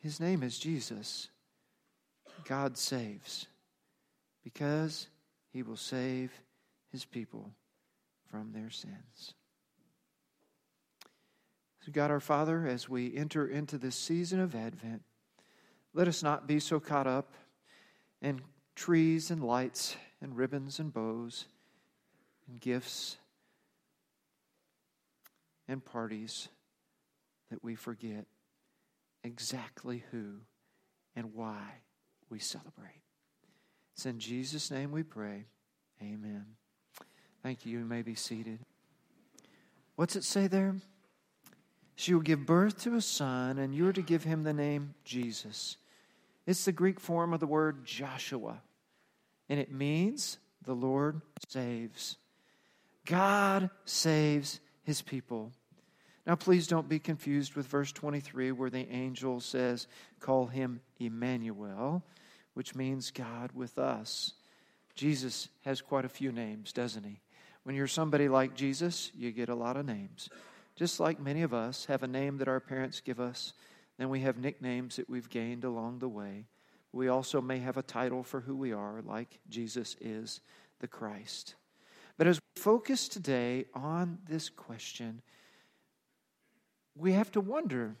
his 0.00 0.20
name 0.20 0.42
is 0.44 0.58
Jesus. 0.58 1.28
God 2.44 2.78
saves 2.78 3.46
because 4.44 5.08
he 5.52 5.62
will 5.62 5.76
save 5.76 6.30
his 6.92 7.04
people 7.04 7.50
from 8.30 8.52
their 8.52 8.70
sins. 8.70 9.34
So, 11.84 11.90
God 11.90 12.10
our 12.10 12.20
Father, 12.20 12.66
as 12.66 12.88
we 12.88 13.16
enter 13.16 13.46
into 13.46 13.78
this 13.78 13.96
season 13.96 14.38
of 14.38 14.54
Advent, 14.54 15.02
let 15.94 16.08
us 16.08 16.22
not 16.22 16.46
be 16.46 16.60
so 16.60 16.78
caught 16.80 17.06
up 17.06 17.34
in 18.20 18.40
trees 18.74 19.30
and 19.30 19.42
lights 19.42 19.96
and 20.20 20.36
ribbons 20.36 20.78
and 20.78 20.92
bows 20.92 21.46
and 22.48 22.60
gifts 22.60 23.16
and 25.66 25.84
parties 25.84 26.48
that 27.50 27.62
we 27.62 27.74
forget 27.74 28.26
exactly 29.24 30.04
who 30.10 30.34
and 31.16 31.34
why 31.34 31.80
we 32.30 32.38
celebrate. 32.38 33.02
It's 33.94 34.06
in 34.06 34.18
Jesus' 34.18 34.70
name 34.70 34.92
we 34.92 35.02
pray. 35.02 35.46
Amen. 36.00 36.46
Thank 37.42 37.66
you. 37.66 37.78
You 37.78 37.84
may 37.84 38.02
be 38.02 38.14
seated. 38.14 38.60
What's 39.96 40.14
it 40.14 40.24
say 40.24 40.46
there? 40.46 40.76
She 41.98 42.14
will 42.14 42.20
give 42.20 42.46
birth 42.46 42.82
to 42.82 42.94
a 42.94 43.00
son, 43.00 43.58
and 43.58 43.74
you're 43.74 43.92
to 43.92 44.02
give 44.02 44.22
him 44.22 44.44
the 44.44 44.52
name 44.52 44.94
Jesus. 45.04 45.76
It's 46.46 46.64
the 46.64 46.70
Greek 46.70 47.00
form 47.00 47.34
of 47.34 47.40
the 47.40 47.46
word 47.48 47.84
Joshua, 47.84 48.62
and 49.48 49.58
it 49.58 49.72
means 49.72 50.38
the 50.64 50.76
Lord 50.76 51.20
saves. 51.48 52.16
God 53.04 53.70
saves 53.84 54.60
his 54.84 55.02
people. 55.02 55.50
Now, 56.24 56.36
please 56.36 56.68
don't 56.68 56.88
be 56.88 57.00
confused 57.00 57.56
with 57.56 57.66
verse 57.66 57.90
23, 57.90 58.52
where 58.52 58.70
the 58.70 58.88
angel 58.92 59.40
says, 59.40 59.88
Call 60.20 60.46
him 60.46 60.80
Emmanuel, 61.00 62.04
which 62.54 62.76
means 62.76 63.10
God 63.10 63.50
with 63.54 63.76
us. 63.76 64.34
Jesus 64.94 65.48
has 65.64 65.80
quite 65.80 66.04
a 66.04 66.08
few 66.08 66.30
names, 66.30 66.72
doesn't 66.72 67.02
he? 67.02 67.22
When 67.64 67.74
you're 67.74 67.88
somebody 67.88 68.28
like 68.28 68.54
Jesus, 68.54 69.10
you 69.16 69.32
get 69.32 69.48
a 69.48 69.54
lot 69.56 69.76
of 69.76 69.84
names. 69.84 70.28
Just 70.78 71.00
like 71.00 71.18
many 71.18 71.42
of 71.42 71.52
us 71.52 71.86
have 71.86 72.04
a 72.04 72.06
name 72.06 72.38
that 72.38 72.46
our 72.46 72.60
parents 72.60 73.00
give 73.00 73.18
us, 73.18 73.52
then 73.98 74.10
we 74.10 74.20
have 74.20 74.38
nicknames 74.38 74.94
that 74.94 75.10
we've 75.10 75.28
gained 75.28 75.64
along 75.64 75.98
the 75.98 76.08
way. 76.08 76.46
We 76.92 77.08
also 77.08 77.40
may 77.40 77.58
have 77.58 77.76
a 77.76 77.82
title 77.82 78.22
for 78.22 78.40
who 78.40 78.54
we 78.54 78.72
are, 78.72 79.02
like 79.04 79.40
Jesus 79.48 79.96
is 80.00 80.40
the 80.78 80.86
Christ. 80.86 81.56
But 82.16 82.28
as 82.28 82.36
we 82.36 82.62
focus 82.62 83.08
today 83.08 83.64
on 83.74 84.18
this 84.28 84.48
question, 84.48 85.20
we 86.94 87.10
have 87.10 87.32
to 87.32 87.40
wonder 87.40 87.96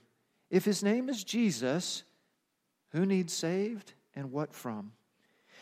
if 0.48 0.64
his 0.64 0.80
name 0.80 1.08
is 1.08 1.24
Jesus, 1.24 2.04
who 2.92 3.04
needs 3.04 3.32
saved 3.32 3.92
and 4.14 4.30
what 4.30 4.54
from? 4.54 4.92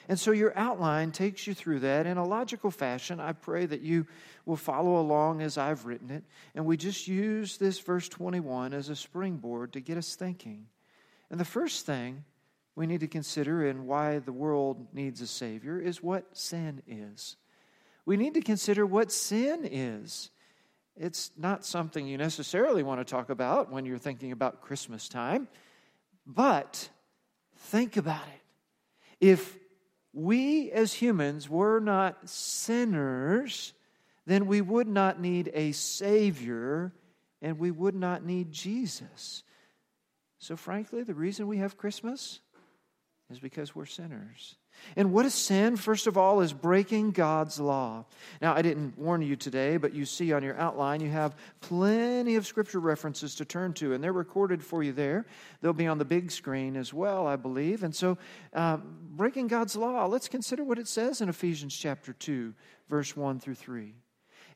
And 0.08 0.18
so 0.18 0.30
your 0.30 0.56
outline 0.56 1.10
takes 1.10 1.46
you 1.46 1.54
through 1.54 1.80
that 1.80 2.06
in 2.06 2.16
a 2.16 2.24
logical 2.24 2.70
fashion. 2.70 3.18
I 3.20 3.32
pray 3.32 3.66
that 3.66 3.80
you 3.80 4.06
will 4.44 4.56
follow 4.56 5.00
along 5.00 5.42
as 5.42 5.58
I've 5.58 5.84
written 5.84 6.10
it. 6.10 6.24
And 6.54 6.64
we 6.64 6.76
just 6.76 7.08
use 7.08 7.56
this 7.56 7.80
verse 7.80 8.08
21 8.08 8.72
as 8.72 8.88
a 8.88 8.96
springboard 8.96 9.72
to 9.72 9.80
get 9.80 9.98
us 9.98 10.14
thinking. 10.14 10.66
And 11.30 11.40
the 11.40 11.44
first 11.44 11.86
thing 11.86 12.24
we 12.76 12.86
need 12.86 13.00
to 13.00 13.08
consider 13.08 13.66
in 13.66 13.86
why 13.86 14.18
the 14.20 14.32
world 14.32 14.86
needs 14.92 15.20
a 15.20 15.26
Savior 15.26 15.80
is 15.80 16.02
what 16.02 16.36
sin 16.36 16.82
is. 16.86 17.36
We 18.04 18.16
need 18.16 18.34
to 18.34 18.40
consider 18.40 18.86
what 18.86 19.10
sin 19.10 19.68
is. 19.68 20.30
It's 20.96 21.30
not 21.36 21.64
something 21.64 22.06
you 22.06 22.16
necessarily 22.16 22.82
want 22.82 23.00
to 23.00 23.04
talk 23.04 23.28
about 23.28 23.72
when 23.72 23.84
you're 23.84 23.98
thinking 23.98 24.32
about 24.32 24.60
Christmas 24.60 25.08
time, 25.08 25.48
but 26.26 26.88
Think 27.56 27.96
about 27.96 28.26
it. 28.28 29.26
If 29.26 29.56
we 30.16 30.72
as 30.72 30.94
humans 30.94 31.46
were 31.50 31.78
not 31.78 32.26
sinners, 32.26 33.74
then 34.24 34.46
we 34.46 34.62
would 34.62 34.88
not 34.88 35.20
need 35.20 35.50
a 35.52 35.72
Savior 35.72 36.94
and 37.42 37.58
we 37.58 37.70
would 37.70 37.94
not 37.94 38.24
need 38.24 38.50
Jesus. 38.50 39.42
So, 40.38 40.56
frankly, 40.56 41.02
the 41.02 41.14
reason 41.14 41.46
we 41.46 41.58
have 41.58 41.76
Christmas 41.76 42.40
is 43.30 43.38
because 43.38 43.76
we're 43.76 43.84
sinners. 43.84 44.56
And 44.96 45.12
what 45.12 45.26
is 45.26 45.34
sin? 45.34 45.76
First 45.76 46.06
of 46.06 46.16
all, 46.16 46.40
is 46.40 46.52
breaking 46.52 47.10
God's 47.10 47.60
law. 47.60 48.04
Now, 48.40 48.54
I 48.54 48.62
didn't 48.62 48.98
warn 48.98 49.22
you 49.22 49.36
today, 49.36 49.76
but 49.76 49.94
you 49.94 50.04
see 50.04 50.32
on 50.32 50.42
your 50.42 50.56
outline, 50.58 51.00
you 51.00 51.10
have 51.10 51.36
plenty 51.60 52.36
of 52.36 52.46
scripture 52.46 52.80
references 52.80 53.34
to 53.36 53.44
turn 53.44 53.72
to, 53.74 53.92
and 53.92 54.02
they're 54.02 54.12
recorded 54.12 54.62
for 54.62 54.82
you 54.82 54.92
there. 54.92 55.26
They'll 55.60 55.72
be 55.72 55.86
on 55.86 55.98
the 55.98 56.04
big 56.04 56.30
screen 56.30 56.76
as 56.76 56.94
well, 56.94 57.26
I 57.26 57.36
believe. 57.36 57.82
And 57.82 57.94
so, 57.94 58.18
uh, 58.52 58.76
breaking 58.76 59.48
God's 59.48 59.76
law, 59.76 60.06
let's 60.06 60.28
consider 60.28 60.64
what 60.64 60.78
it 60.78 60.88
says 60.88 61.20
in 61.20 61.28
Ephesians 61.28 61.76
chapter 61.76 62.12
2, 62.12 62.54
verse 62.88 63.16
1 63.16 63.40
through 63.40 63.54
3. 63.54 63.94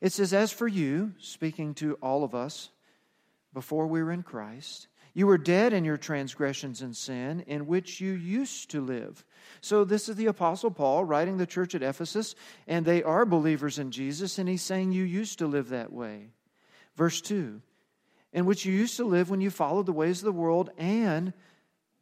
It 0.01 0.11
says, 0.11 0.33
As 0.33 0.51
for 0.51 0.67
you, 0.67 1.13
speaking 1.19 1.73
to 1.75 1.95
all 2.01 2.23
of 2.23 2.33
us 2.33 2.69
before 3.53 3.87
we 3.87 4.01
were 4.01 4.11
in 4.11 4.23
Christ, 4.23 4.87
you 5.13 5.27
were 5.27 5.37
dead 5.37 5.73
in 5.73 5.83
your 5.83 5.97
transgressions 5.97 6.81
and 6.81 6.95
sin, 6.95 7.41
in 7.47 7.67
which 7.67 7.99
you 7.99 8.13
used 8.13 8.71
to 8.71 8.81
live. 8.81 9.25
So, 9.59 9.83
this 9.83 10.07
is 10.07 10.15
the 10.15 10.27
Apostle 10.27 10.71
Paul 10.71 11.03
writing 11.03 11.37
the 11.37 11.45
church 11.45 11.75
at 11.75 11.83
Ephesus, 11.83 12.35
and 12.67 12.85
they 12.85 13.03
are 13.03 13.25
believers 13.25 13.77
in 13.77 13.91
Jesus, 13.91 14.37
and 14.37 14.47
he's 14.47 14.61
saying 14.61 14.91
you 14.91 15.03
used 15.03 15.39
to 15.39 15.47
live 15.47 15.69
that 15.69 15.91
way. 15.91 16.29
Verse 16.95 17.21
2 17.21 17.61
In 18.33 18.45
which 18.45 18.65
you 18.65 18.73
used 18.73 18.97
to 18.97 19.05
live 19.05 19.29
when 19.29 19.41
you 19.41 19.49
followed 19.49 19.85
the 19.85 19.93
ways 19.93 20.19
of 20.19 20.25
the 20.25 20.31
world 20.31 20.69
and 20.77 21.33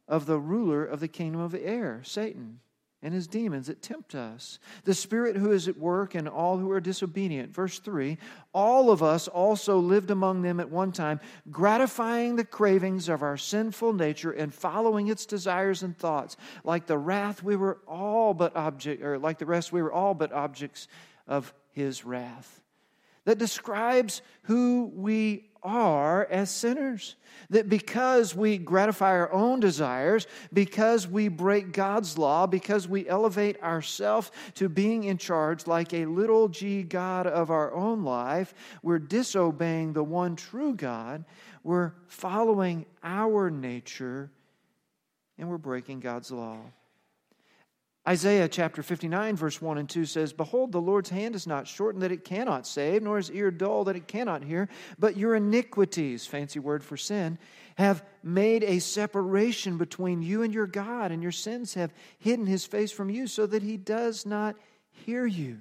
of 0.06 0.26
the 0.26 0.38
ruler 0.38 0.84
of 0.84 1.00
the 1.00 1.08
kingdom 1.08 1.40
of 1.40 1.52
the 1.52 1.64
air, 1.64 2.02
Satan 2.04 2.60
and 3.02 3.14
his 3.14 3.26
demons 3.26 3.68
that 3.68 3.80
tempt 3.80 4.14
us. 4.14 4.58
The 4.84 4.94
Spirit 4.94 5.36
who 5.36 5.52
is 5.52 5.68
at 5.68 5.78
work 5.78 6.14
in 6.14 6.28
all 6.28 6.58
who 6.58 6.70
are 6.70 6.80
disobedient. 6.80 7.54
Verse 7.54 7.78
3 7.78 8.18
All 8.52 8.90
of 8.90 9.02
us 9.02 9.26
also 9.28 9.78
lived 9.78 10.10
among 10.10 10.42
them 10.42 10.60
at 10.60 10.70
one 10.70 10.92
time, 10.92 11.20
gratifying 11.50 12.36
the 12.36 12.44
cravings 12.44 13.08
of 13.08 13.22
our 13.22 13.36
sinful 13.36 13.94
nature 13.94 14.32
and 14.32 14.52
following 14.52 15.08
its 15.08 15.24
desires 15.26 15.82
and 15.82 15.96
thoughts. 15.96 16.36
Like 16.62 16.86
the 16.86 16.98
wrath, 16.98 17.42
we 17.42 17.56
were 17.56 17.78
all 17.86 18.34
but 18.34 18.54
object, 18.56 19.02
or 19.02 19.18
like 19.18 19.38
the 19.38 19.46
rest, 19.46 19.72
we 19.72 19.82
were 19.82 19.92
all 19.92 20.14
but 20.14 20.32
objects 20.32 20.86
of 21.26 21.54
his 21.72 22.04
wrath. 22.04 22.62
That 23.24 23.38
describes 23.38 24.22
who 24.42 24.90
we 24.94 25.49
are 25.62 26.26
as 26.30 26.50
sinners. 26.50 27.16
That 27.50 27.68
because 27.68 28.34
we 28.34 28.58
gratify 28.58 29.10
our 29.10 29.32
own 29.32 29.60
desires, 29.60 30.26
because 30.52 31.08
we 31.08 31.28
break 31.28 31.72
God's 31.72 32.16
law, 32.16 32.46
because 32.46 32.86
we 32.86 33.08
elevate 33.08 33.60
ourselves 33.62 34.30
to 34.54 34.68
being 34.68 35.04
in 35.04 35.18
charge 35.18 35.66
like 35.66 35.92
a 35.92 36.06
little 36.06 36.48
g 36.48 36.82
God 36.82 37.26
of 37.26 37.50
our 37.50 37.72
own 37.74 38.04
life, 38.04 38.54
we're 38.82 38.98
disobeying 38.98 39.92
the 39.92 40.04
one 40.04 40.36
true 40.36 40.74
God, 40.74 41.24
we're 41.64 41.92
following 42.06 42.86
our 43.02 43.50
nature, 43.50 44.30
and 45.38 45.48
we're 45.48 45.58
breaking 45.58 46.00
God's 46.00 46.30
law. 46.30 46.58
Isaiah 48.10 48.48
chapter 48.48 48.82
59, 48.82 49.36
verse 49.36 49.62
1 49.62 49.78
and 49.78 49.88
2 49.88 50.04
says, 50.04 50.32
Behold, 50.32 50.72
the 50.72 50.80
Lord's 50.80 51.10
hand 51.10 51.36
is 51.36 51.46
not 51.46 51.68
shortened 51.68 52.02
that 52.02 52.10
it 52.10 52.24
cannot 52.24 52.66
save, 52.66 53.04
nor 53.04 53.18
his 53.18 53.30
ear 53.30 53.52
dull 53.52 53.84
that 53.84 53.94
it 53.94 54.08
cannot 54.08 54.42
hear, 54.42 54.68
but 54.98 55.16
your 55.16 55.36
iniquities, 55.36 56.26
fancy 56.26 56.58
word 56.58 56.82
for 56.82 56.96
sin, 56.96 57.38
have 57.76 58.02
made 58.24 58.64
a 58.64 58.80
separation 58.80 59.78
between 59.78 60.22
you 60.22 60.42
and 60.42 60.52
your 60.52 60.66
God, 60.66 61.12
and 61.12 61.22
your 61.22 61.30
sins 61.30 61.74
have 61.74 61.94
hidden 62.18 62.46
his 62.46 62.64
face 62.64 62.90
from 62.90 63.10
you 63.10 63.28
so 63.28 63.46
that 63.46 63.62
he 63.62 63.76
does 63.76 64.26
not 64.26 64.56
hear 64.90 65.24
you. 65.24 65.58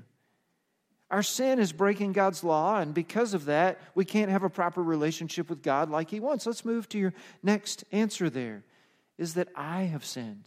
Our 1.11 1.21
sin 1.21 1.59
is 1.59 1.71
breaking 1.71 2.13
God's 2.13 2.43
law, 2.43 2.79
and 2.79 2.95
because 2.95 3.35
of 3.35 3.45
that, 3.45 3.79
we 3.93 4.05
can't 4.05 4.31
have 4.31 4.41
a 4.41 4.49
proper 4.49 4.81
relationship 4.81 5.51
with 5.51 5.61
God 5.61 5.91
like 5.91 6.09
he 6.09 6.19
wants. 6.19 6.47
Let's 6.47 6.65
move 6.65 6.89
to 6.89 6.97
your 6.97 7.13
next 7.43 7.83
answer 7.91 8.27
there 8.27 8.63
is 9.19 9.35
that 9.35 9.49
I 9.55 9.83
have 9.83 10.03
sinned. 10.03 10.45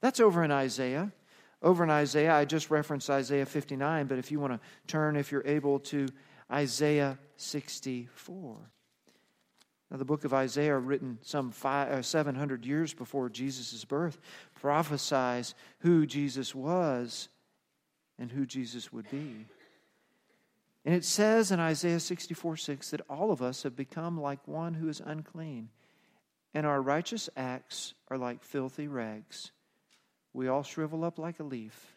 That's 0.00 0.20
over 0.20 0.44
in 0.44 0.52
Isaiah. 0.52 1.10
Over 1.64 1.82
in 1.82 1.88
Isaiah, 1.88 2.34
I 2.34 2.44
just 2.44 2.70
referenced 2.70 3.08
Isaiah 3.08 3.46
59, 3.46 4.06
but 4.06 4.18
if 4.18 4.30
you 4.30 4.38
want 4.38 4.52
to 4.52 4.60
turn, 4.86 5.16
if 5.16 5.32
you're 5.32 5.46
able, 5.46 5.80
to 5.80 6.06
Isaiah 6.52 7.18
64. 7.38 8.58
Now, 9.90 9.96
the 9.96 10.04
book 10.04 10.26
of 10.26 10.34
Isaiah, 10.34 10.76
written 10.76 11.18
some 11.22 11.50
five, 11.50 11.90
uh, 11.90 12.02
700 12.02 12.66
years 12.66 12.92
before 12.92 13.30
Jesus' 13.30 13.82
birth, 13.82 14.20
prophesies 14.60 15.54
who 15.78 16.04
Jesus 16.04 16.54
was 16.54 17.30
and 18.18 18.30
who 18.30 18.44
Jesus 18.44 18.92
would 18.92 19.10
be. 19.10 19.46
And 20.84 20.94
it 20.94 21.04
says 21.04 21.50
in 21.50 21.60
Isaiah 21.60 22.00
64 22.00 22.58
6 22.58 22.90
that 22.90 23.00
all 23.08 23.32
of 23.32 23.40
us 23.40 23.62
have 23.62 23.74
become 23.74 24.20
like 24.20 24.46
one 24.46 24.74
who 24.74 24.90
is 24.90 25.00
unclean, 25.00 25.70
and 26.52 26.66
our 26.66 26.82
righteous 26.82 27.30
acts 27.38 27.94
are 28.08 28.18
like 28.18 28.42
filthy 28.42 28.86
rags. 28.86 29.50
We 30.34 30.48
all 30.48 30.64
shrivel 30.64 31.04
up 31.04 31.18
like 31.18 31.40
a 31.40 31.44
leaf, 31.44 31.94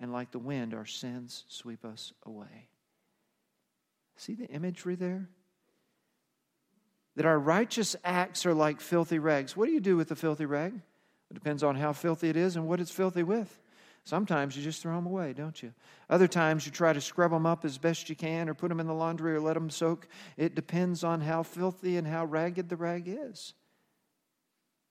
and 0.00 0.12
like 0.12 0.30
the 0.30 0.38
wind, 0.38 0.72
our 0.72 0.86
sins 0.86 1.44
sweep 1.48 1.84
us 1.84 2.12
away. 2.24 2.68
See 4.16 4.34
the 4.34 4.46
imagery 4.46 4.94
there? 4.94 5.28
That 7.16 7.26
our 7.26 7.38
righteous 7.38 7.96
acts 8.04 8.46
are 8.46 8.54
like 8.54 8.80
filthy 8.80 9.18
rags. 9.18 9.56
What 9.56 9.66
do 9.66 9.72
you 9.72 9.80
do 9.80 9.96
with 9.96 10.10
a 10.10 10.16
filthy 10.16 10.46
rag? 10.46 10.72
It 11.30 11.34
depends 11.34 11.62
on 11.62 11.74
how 11.74 11.92
filthy 11.92 12.28
it 12.28 12.36
is 12.36 12.56
and 12.56 12.68
what 12.68 12.80
it's 12.80 12.90
filthy 12.90 13.22
with. 13.22 13.60
Sometimes 14.04 14.56
you 14.56 14.62
just 14.62 14.82
throw 14.82 14.94
them 14.94 15.06
away, 15.06 15.32
don't 15.32 15.62
you? 15.62 15.72
Other 16.10 16.28
times 16.28 16.66
you 16.66 16.72
try 16.72 16.92
to 16.92 17.00
scrub 17.00 17.30
them 17.30 17.46
up 17.46 17.64
as 17.64 17.78
best 17.78 18.08
you 18.08 18.14
can 18.14 18.48
or 18.48 18.54
put 18.54 18.68
them 18.68 18.78
in 18.78 18.86
the 18.86 18.94
laundry 18.94 19.34
or 19.34 19.40
let 19.40 19.54
them 19.54 19.70
soak. 19.70 20.06
It 20.36 20.54
depends 20.54 21.02
on 21.02 21.22
how 21.22 21.42
filthy 21.42 21.96
and 21.96 22.06
how 22.06 22.26
ragged 22.26 22.68
the 22.68 22.76
rag 22.76 23.04
is. 23.08 23.54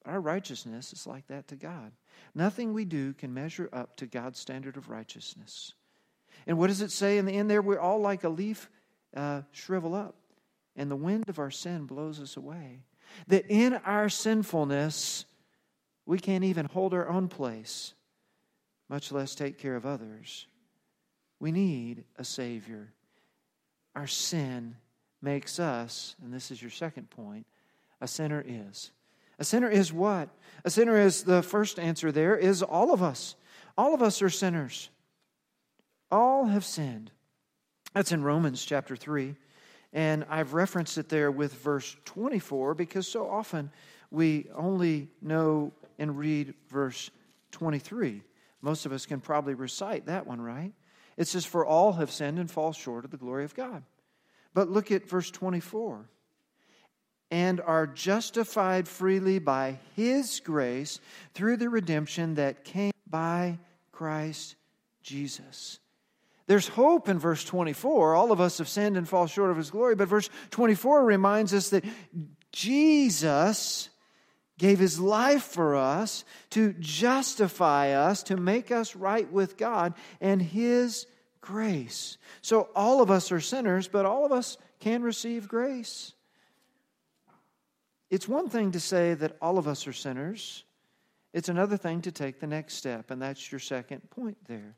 Our 0.06 0.20
righteousness 0.20 0.92
is 0.92 1.06
like 1.06 1.28
that 1.28 1.48
to 1.50 1.56
God. 1.56 1.92
Nothing 2.36 2.74
we 2.74 2.86
do 2.86 3.14
can 3.14 3.34
measure 3.34 3.70
up 3.72 3.96
to 3.98 4.06
God's 4.06 4.40
standard 4.40 4.78
of 4.78 4.90
righteousness. 4.90 5.74
And 6.48 6.58
what 6.58 6.68
does 6.68 6.82
it 6.82 6.92
say 6.92 7.18
in 7.18 7.26
the 7.26 7.34
end 7.34 7.50
there? 7.50 7.62
We're 7.62 7.80
all 7.80 8.00
like 8.00 8.24
a 8.24 8.30
leaf 8.30 8.70
uh, 9.16 9.42
shrivel 9.52 9.96
up, 9.96 10.16
and 10.76 10.90
the 10.90 10.96
wind 10.96 11.30
of 11.30 11.40
our 11.40 11.52
sin 11.52 11.86
blows 11.86 12.20
us 12.20 12.38
away. 12.38 12.82
That 13.28 13.46
in 13.50 13.76
our 13.86 14.10
sinfulness, 14.10 15.26
we 16.06 16.20
can't 16.20 16.44
even 16.44 16.66
hold 16.66 16.94
our 16.94 17.08
own 17.08 17.28
place, 17.28 17.94
much 18.90 19.12
less 19.12 19.36
take 19.36 19.58
care 19.58 19.76
of 19.76 19.86
others. 19.86 20.48
We 21.40 21.52
need 21.52 22.06
a 22.18 22.24
Savior. 22.24 22.94
Our 23.96 24.08
sin 24.08 24.76
makes 25.22 25.60
us, 25.60 26.16
and 26.24 26.34
this 26.34 26.52
is 26.52 26.62
your 26.62 26.72
second 26.72 27.10
point, 27.10 27.46
a 28.02 28.08
sinner 28.08 28.44
is. 28.46 28.92
A 29.40 29.44
sinner 29.44 29.70
is 29.70 29.92
what? 29.92 30.30
A 30.64 30.70
sinner 30.70 30.98
is 30.98 31.24
the 31.24 31.42
first 31.42 31.80
answer 31.80 32.12
there 32.12 32.38
is 32.38 32.62
all 32.62 32.94
of 32.94 33.02
us. 33.02 33.36
All 33.78 33.94
of 33.94 34.02
us 34.02 34.22
are 34.22 34.30
sinners. 34.30 34.90
All 36.12 36.46
have 36.46 36.64
sinned. 36.64 37.12
That's 37.94 38.12
in 38.12 38.24
Romans 38.24 38.64
chapter 38.64 38.96
3. 38.96 39.36
And 39.92 40.26
I've 40.30 40.54
referenced 40.54 40.98
it 40.98 41.10
there 41.10 41.32
with 41.32 41.54
verse 41.54 41.96
24 42.06 42.76
because 42.76 43.08
so 43.08 43.30
often 43.30 43.72
we 44.10 44.48
only 44.56 45.10
know 45.22 45.72
and 46.00 46.18
read 46.18 46.54
verse 46.70 47.12
23. 47.52 48.24
Most 48.62 48.86
of 48.86 48.92
us 48.92 49.06
can 49.06 49.20
probably 49.20 49.54
recite 49.54 50.08
that 50.08 50.26
one, 50.26 50.42
right? 50.42 50.72
It 51.18 51.28
says, 51.28 51.46
For 51.46 51.66
all 51.66 51.94
have 51.94 52.12
sinned 52.12 52.40
and 52.40 52.50
fall 52.50 52.74
short 52.74 53.06
of 53.06 53.12
the 53.12 53.18
glory 53.18 53.44
of 53.44 53.56
God. 53.56 53.84
But 54.54 54.70
look 54.70 54.92
at 54.92 55.08
verse 55.08 55.30
24 55.30 56.10
and 57.34 57.60
are 57.62 57.88
justified 57.88 58.88
freely 58.88 59.40
by 59.40 59.80
His 59.96 60.40
grace 60.40 61.00
through 61.34 61.58
the 61.58 61.68
redemption 61.68 62.36
that 62.36 62.64
came 62.64 62.92
by 63.10 63.58
Christ 63.92 64.56
Jesus. 65.02 65.80
There's 66.46 66.68
hope 66.68 67.10
in 67.10 67.18
verse 67.18 67.44
24. 67.44 68.14
All 68.14 68.32
of 68.32 68.40
us 68.40 68.60
have 68.60 68.70
sinned 68.70 68.98
and 68.98 69.10
fall 69.10 69.26
short 69.26 69.50
of 69.50 69.58
His 69.58 69.72
glory, 69.72 69.96
but 69.96 70.08
verse 70.08 70.30
24 70.52 71.04
reminds 71.04 71.56
us 71.56 71.70
that 71.70 71.84
Jesus 72.52 73.90
gave 74.60 74.78
His 74.78 75.00
life 75.00 75.42
for 75.42 75.76
us 75.76 76.26
to 76.52 76.74
justify 76.74 77.94
us, 77.94 78.22
to 78.24 78.38
make 78.38 78.70
us 78.70 78.96
right 78.96 79.30
with 79.32 79.58
God, 79.58 79.96
and 80.22 80.40
His 80.40 81.08
grace. 81.42 82.20
So 82.44 82.70
all 82.76 83.02
of 83.02 83.10
us 83.10 83.32
are 83.32 83.42
sinners, 83.42 83.88
but 83.88 84.06
all 84.06 84.24
of 84.24 84.32
us 84.32 84.56
can 84.80 85.02
receive 85.02 85.48
grace. 85.48 86.14
It's 88.14 88.28
one 88.28 88.48
thing 88.48 88.74
to 88.74 88.80
say 88.80 89.16
that 89.16 89.38
all 89.42 89.58
of 89.58 89.68
us 89.68 89.88
are 89.88 89.92
sinners, 89.92 90.66
it's 91.34 91.50
another 91.50 91.78
thing 91.78 92.00
to 92.04 92.12
take 92.12 92.40
the 92.40 92.46
next 92.46 92.76
step, 92.76 93.10
and 93.10 93.20
that's 93.20 93.52
your 93.52 93.58
second 93.58 94.08
point 94.12 94.38
there 94.48 94.76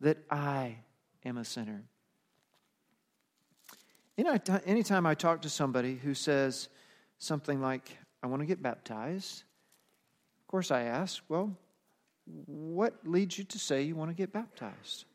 that 0.00 0.18
I 0.30 0.76
am 1.24 1.38
a 1.38 1.44
sinner. 1.44 1.82
Anytime 4.16 5.04
I 5.04 5.14
talk 5.16 5.42
to 5.42 5.48
somebody 5.48 5.96
who 5.96 6.14
says 6.14 6.68
something 7.18 7.60
like, 7.60 7.98
I 8.22 8.28
want 8.28 8.38
to 8.38 8.46
get 8.46 8.62
baptized, 8.62 9.42
Of 10.44 10.46
course, 10.46 10.70
I 10.70 10.82
ask, 10.82 11.24
well, 11.28 11.58
what 12.46 12.94
leads 13.04 13.36
you 13.36 13.42
to 13.42 13.58
say 13.58 13.82
you 13.82 13.96
want 13.96 14.12
to 14.12 14.14
get 14.14 14.32
baptized? 14.32 15.06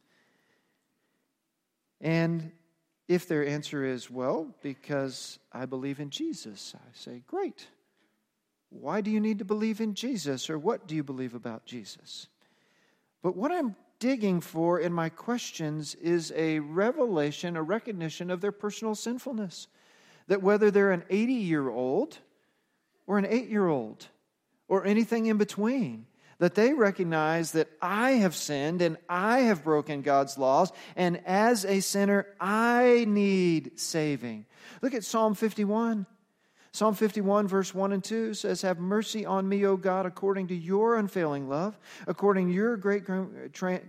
And 2.01 2.51
if 3.09 3.27
their 3.27 3.45
answer 3.45 3.83
is, 3.83 4.09
well, 4.09 4.55
because 4.61 5.39
I 5.51 5.65
believe 5.65 5.99
in 5.99 6.11
Jesus, 6.11 6.75
I 6.77 6.87
say, 6.93 7.23
great. 7.25 7.67
Why 8.69 9.01
do 9.01 9.09
you 9.09 9.19
need 9.19 9.39
to 9.39 9.45
believe 9.45 9.81
in 9.81 9.95
Jesus, 9.95 10.47
or 10.47 10.59
what 10.59 10.87
do 10.87 10.95
you 10.95 11.03
believe 11.03 11.33
about 11.33 11.65
Jesus? 11.65 12.27
But 13.23 13.35
what 13.35 13.51
I'm 13.51 13.75
digging 13.97 14.41
for 14.41 14.79
in 14.79 14.93
my 14.93 15.09
questions 15.09 15.95
is 15.95 16.31
a 16.35 16.59
revelation, 16.59 17.57
a 17.57 17.63
recognition 17.63 18.29
of 18.29 18.41
their 18.41 18.51
personal 18.51 18.93
sinfulness. 18.93 19.67
That 20.27 20.43
whether 20.43 20.69
they're 20.69 20.91
an 20.91 21.03
80 21.09 21.33
year 21.33 21.67
old 21.67 22.19
or 23.07 23.17
an 23.17 23.25
eight 23.25 23.49
year 23.49 23.67
old 23.67 24.05
or 24.67 24.85
anything 24.85 25.25
in 25.25 25.37
between, 25.37 26.05
that 26.39 26.55
they 26.55 26.73
recognize 26.73 27.51
that 27.51 27.69
I 27.81 28.11
have 28.11 28.35
sinned 28.35 28.81
and 28.81 28.97
I 29.07 29.41
have 29.41 29.63
broken 29.63 30.01
God's 30.01 30.37
laws, 30.37 30.71
and 30.95 31.21
as 31.25 31.65
a 31.65 31.81
sinner, 31.81 32.27
I 32.39 33.05
need 33.07 33.79
saving. 33.79 34.45
Look 34.81 34.93
at 34.93 35.03
Psalm 35.03 35.35
51. 35.35 36.05
Psalm 36.71 36.93
51, 36.93 37.47
verse 37.47 37.73
1 37.73 37.93
and 37.93 38.03
2 38.03 38.35
says, 38.35 38.61
Have 38.61 38.77
mercy 38.77 39.25
on 39.25 39.49
me, 39.49 39.65
O 39.65 39.75
God, 39.75 40.05
according 40.05 40.47
to 40.49 40.55
your 40.55 40.97
unfailing 40.97 41.49
love, 41.49 41.79
according 42.05 42.47
to 42.47 42.53
your 42.53 42.77
great 42.77 43.05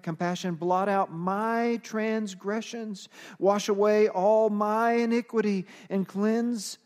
compassion. 0.03 0.55
Blot 0.55 0.89
out 0.89 1.13
my 1.13 1.79
transgressions, 1.83 3.11
wash 3.39 3.69
away 3.69 4.09
all 4.09 4.49
my 4.49 4.93
iniquity, 4.93 5.67
and 5.91 6.09
cleanse 6.09 6.79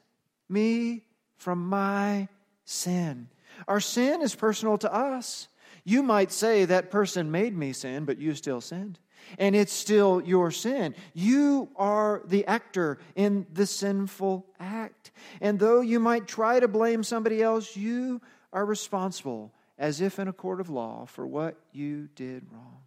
me 0.49 1.05
from 1.37 1.65
my 1.65 2.29
sin. 2.65 3.29
Our 3.69 3.81
sin 3.81 4.21
is 4.21 4.35
personal 4.35 4.79
to 4.79 4.93
us. 4.93 5.47
You 5.85 6.03
might 6.03 6.33
say 6.33 6.65
that 6.65 6.91
person 6.91 7.31
made 7.31 7.57
me 7.57 7.73
sin, 7.73 8.05
but 8.05 8.19
you 8.19 8.35
still 8.35 8.61
sinned. 8.61 8.99
And 9.39 9.55
it's 9.55 9.73
still 9.73 10.23
your 10.23 10.51
sin. 10.51 10.95
You 11.13 11.71
are 11.77 12.23
the 12.27 12.47
actor 12.47 12.99
in 13.15 13.47
the 13.53 13.67
sinful 13.67 14.47
act. 14.59 15.13
And 15.41 15.59
though 15.59 15.81
you 15.81 16.01
might 16.01 16.27
try 16.27 16.61
to 16.61 16.69
blame 16.69 17.03
somebody 17.03 17.43
else, 17.43 17.77
you 17.77 18.21
are 18.53 18.65
responsible, 18.65 19.53
as 19.79 20.01
if 20.01 20.19
in 20.19 20.29
a 20.29 20.33
court 20.33 20.61
of 20.61 20.71
law, 20.71 21.07
for 21.07 21.27
what 21.27 21.59
you 21.73 22.09
did 22.15 22.47
wrong. 22.53 22.79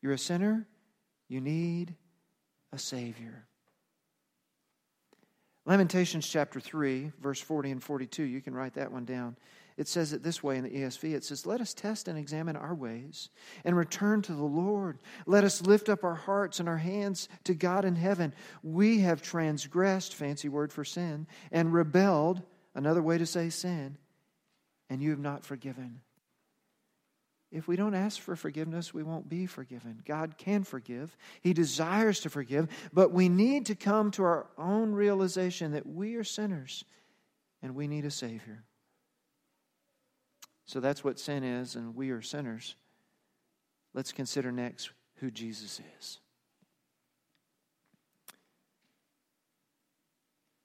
You're 0.00 0.12
a 0.12 0.18
sinner. 0.18 0.66
You 1.28 1.40
need 1.40 1.94
a 2.72 2.78
Savior. 2.78 3.46
Lamentations 5.64 6.26
chapter 6.26 6.58
3, 6.58 7.12
verse 7.20 7.40
40 7.40 7.70
and 7.70 7.82
42, 7.82 8.24
you 8.24 8.40
can 8.40 8.52
write 8.52 8.74
that 8.74 8.90
one 8.90 9.04
down. 9.04 9.36
It 9.76 9.88
says 9.88 10.12
it 10.12 10.22
this 10.22 10.42
way 10.42 10.56
in 10.56 10.64
the 10.64 10.70
ESV 10.70 11.14
it 11.14 11.24
says, 11.24 11.46
Let 11.46 11.60
us 11.60 11.74
test 11.74 12.08
and 12.08 12.18
examine 12.18 12.56
our 12.56 12.74
ways 12.74 13.30
and 13.64 13.76
return 13.76 14.22
to 14.22 14.34
the 14.34 14.42
Lord. 14.42 14.98
Let 15.26 15.44
us 15.44 15.62
lift 15.62 15.88
up 15.88 16.04
our 16.04 16.14
hearts 16.14 16.60
and 16.60 16.68
our 16.68 16.78
hands 16.78 17.28
to 17.44 17.54
God 17.54 17.84
in 17.84 17.96
heaven. 17.96 18.34
We 18.62 19.00
have 19.00 19.22
transgressed, 19.22 20.14
fancy 20.14 20.48
word 20.48 20.72
for 20.72 20.84
sin, 20.84 21.26
and 21.50 21.72
rebelled, 21.72 22.42
another 22.74 23.02
way 23.02 23.18
to 23.18 23.26
say 23.26 23.50
sin, 23.50 23.96
and 24.90 25.02
you 25.02 25.10
have 25.10 25.18
not 25.18 25.44
forgiven. 25.44 26.00
If 27.50 27.68
we 27.68 27.76
don't 27.76 27.94
ask 27.94 28.18
for 28.18 28.34
forgiveness, 28.34 28.94
we 28.94 29.02
won't 29.02 29.28
be 29.28 29.44
forgiven. 29.44 30.02
God 30.06 30.38
can 30.38 30.64
forgive, 30.64 31.16
He 31.42 31.52
desires 31.52 32.20
to 32.20 32.30
forgive, 32.30 32.68
but 32.92 33.12
we 33.12 33.28
need 33.28 33.66
to 33.66 33.74
come 33.74 34.10
to 34.12 34.24
our 34.24 34.46
own 34.56 34.92
realization 34.92 35.72
that 35.72 35.86
we 35.86 36.14
are 36.14 36.24
sinners 36.24 36.84
and 37.62 37.74
we 37.74 37.86
need 37.86 38.06
a 38.06 38.10
Savior. 38.10 38.64
So 40.72 40.80
that's 40.80 41.04
what 41.04 41.18
sin 41.18 41.44
is, 41.44 41.76
and 41.76 41.94
we 41.94 42.12
are 42.12 42.22
sinners. 42.22 42.76
Let's 43.92 44.10
consider 44.10 44.50
next 44.50 44.88
who 45.16 45.30
Jesus 45.30 45.82
is. 45.98 46.18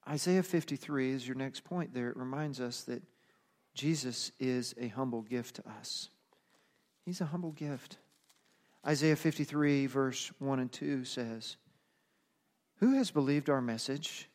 Isaiah 0.08 0.42
53 0.42 1.10
is 1.10 1.28
your 1.28 1.36
next 1.36 1.62
point 1.62 1.92
there. 1.92 2.08
It 2.08 2.16
reminds 2.16 2.58
us 2.58 2.84
that 2.84 3.02
Jesus 3.74 4.32
is 4.40 4.74
a 4.80 4.88
humble 4.88 5.20
gift 5.20 5.56
to 5.56 5.68
us. 5.78 6.08
He's 7.04 7.20
a 7.20 7.26
humble 7.26 7.52
gift. 7.52 7.98
Isaiah 8.86 9.14
53, 9.14 9.84
verse 9.84 10.32
1 10.38 10.58
and 10.58 10.72
2 10.72 11.04
says, 11.04 11.58
Who 12.76 12.94
has 12.94 13.10
believed 13.10 13.50
our 13.50 13.60
message? 13.60 14.30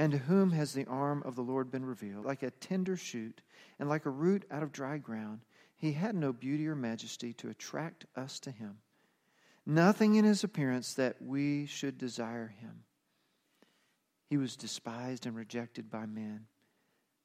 And 0.00 0.12
to 0.12 0.18
whom 0.18 0.52
has 0.52 0.72
the 0.72 0.86
arm 0.86 1.22
of 1.26 1.36
the 1.36 1.42
Lord 1.42 1.70
been 1.70 1.84
revealed? 1.84 2.24
Like 2.24 2.42
a 2.42 2.52
tender 2.52 2.96
shoot 2.96 3.42
and 3.78 3.86
like 3.86 4.06
a 4.06 4.10
root 4.10 4.46
out 4.50 4.62
of 4.62 4.72
dry 4.72 4.96
ground, 4.96 5.40
he 5.76 5.92
had 5.92 6.14
no 6.14 6.32
beauty 6.32 6.66
or 6.66 6.74
majesty 6.74 7.34
to 7.34 7.50
attract 7.50 8.06
us 8.16 8.40
to 8.40 8.50
him. 8.50 8.78
Nothing 9.66 10.14
in 10.14 10.24
his 10.24 10.42
appearance 10.42 10.94
that 10.94 11.20
we 11.20 11.66
should 11.66 11.98
desire 11.98 12.46
him. 12.46 12.84
He 14.24 14.38
was 14.38 14.56
despised 14.56 15.26
and 15.26 15.36
rejected 15.36 15.90
by 15.90 16.06
men, 16.06 16.46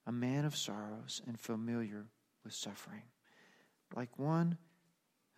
a 0.05 0.11
man 0.11 0.43
of 0.43 0.57
sorrows 0.57 1.21
and 1.25 1.39
familiar 1.39 2.07
with 2.43 2.51
suffering. 2.51 3.03
Like 3.95 4.19
one 4.19 4.57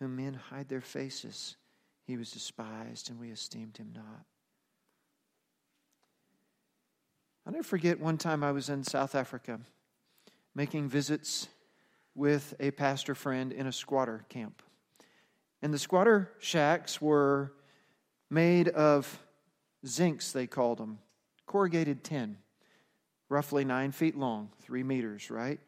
whom 0.00 0.16
men 0.16 0.34
hide 0.34 0.68
their 0.68 0.80
faces, 0.80 1.56
he 2.02 2.16
was 2.16 2.32
despised, 2.32 3.10
and 3.10 3.20
we 3.20 3.30
esteemed 3.30 3.76
him 3.76 3.92
not. 3.94 4.24
I'll 7.48 7.54
never 7.54 7.64
forget 7.64 7.98
one 7.98 8.18
time 8.18 8.44
I 8.44 8.52
was 8.52 8.68
in 8.68 8.84
South 8.84 9.14
Africa 9.14 9.58
making 10.54 10.90
visits 10.90 11.48
with 12.14 12.54
a 12.60 12.72
pastor 12.72 13.14
friend 13.14 13.52
in 13.52 13.66
a 13.66 13.72
squatter 13.72 14.26
camp. 14.28 14.62
And 15.62 15.72
the 15.72 15.78
squatter 15.78 16.30
shacks 16.40 17.00
were 17.00 17.54
made 18.28 18.68
of 18.68 19.22
zincs, 19.86 20.30
they 20.30 20.46
called 20.46 20.76
them, 20.76 20.98
corrugated 21.46 22.04
tin, 22.04 22.36
roughly 23.30 23.64
nine 23.64 23.92
feet 23.92 24.14
long, 24.14 24.50
three 24.60 24.82
meters, 24.82 25.30
right? 25.30 25.58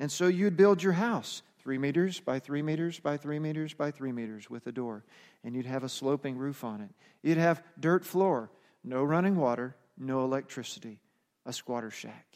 And 0.00 0.10
so 0.10 0.26
you'd 0.26 0.56
build 0.56 0.82
your 0.82 0.94
house 0.94 1.42
three 1.60 1.78
meters 1.78 2.18
by 2.18 2.40
three 2.40 2.62
meters 2.62 2.98
by 2.98 3.16
three 3.16 3.38
meters 3.38 3.72
by 3.72 3.92
three 3.92 4.10
meters 4.10 4.50
with 4.50 4.66
a 4.66 4.72
door. 4.72 5.04
And 5.44 5.54
you'd 5.54 5.66
have 5.66 5.84
a 5.84 5.88
sloping 5.88 6.36
roof 6.36 6.64
on 6.64 6.80
it. 6.80 6.90
You'd 7.22 7.38
have 7.38 7.62
dirt 7.78 8.04
floor, 8.04 8.50
no 8.82 9.04
running 9.04 9.36
water, 9.36 9.76
no 9.96 10.24
electricity 10.24 10.98
a 11.46 11.52
squatter 11.52 11.90
shack. 11.90 12.26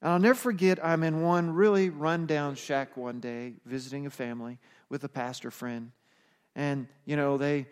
And 0.00 0.10
I'll 0.10 0.18
never 0.18 0.34
forget, 0.34 0.84
I'm 0.84 1.02
in 1.02 1.22
one 1.22 1.50
really 1.50 1.88
rundown 1.88 2.56
shack 2.56 2.96
one 2.96 3.20
day 3.20 3.54
visiting 3.64 4.06
a 4.06 4.10
family 4.10 4.58
with 4.88 5.04
a 5.04 5.08
pastor 5.08 5.50
friend. 5.50 5.92
And, 6.56 6.88
you 7.04 7.16
know, 7.16 7.38
they 7.38 7.66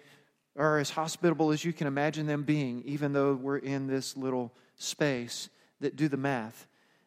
are 0.57 0.79
as 0.79 0.91
hospitable 0.91 1.51
as 1.51 1.65
you 1.65 1.73
can 1.73 1.87
imagine 1.87 2.27
them 2.27 2.45
being, 2.45 2.83
even 2.85 3.13
though 3.13 3.35
we're 3.35 3.59
in 3.59 3.87
this 3.87 4.17
little 4.17 4.53
space 4.77 5.49
that 5.81 5.97
do 5.97 6.09
the 6.09 6.17
math. 6.17 6.67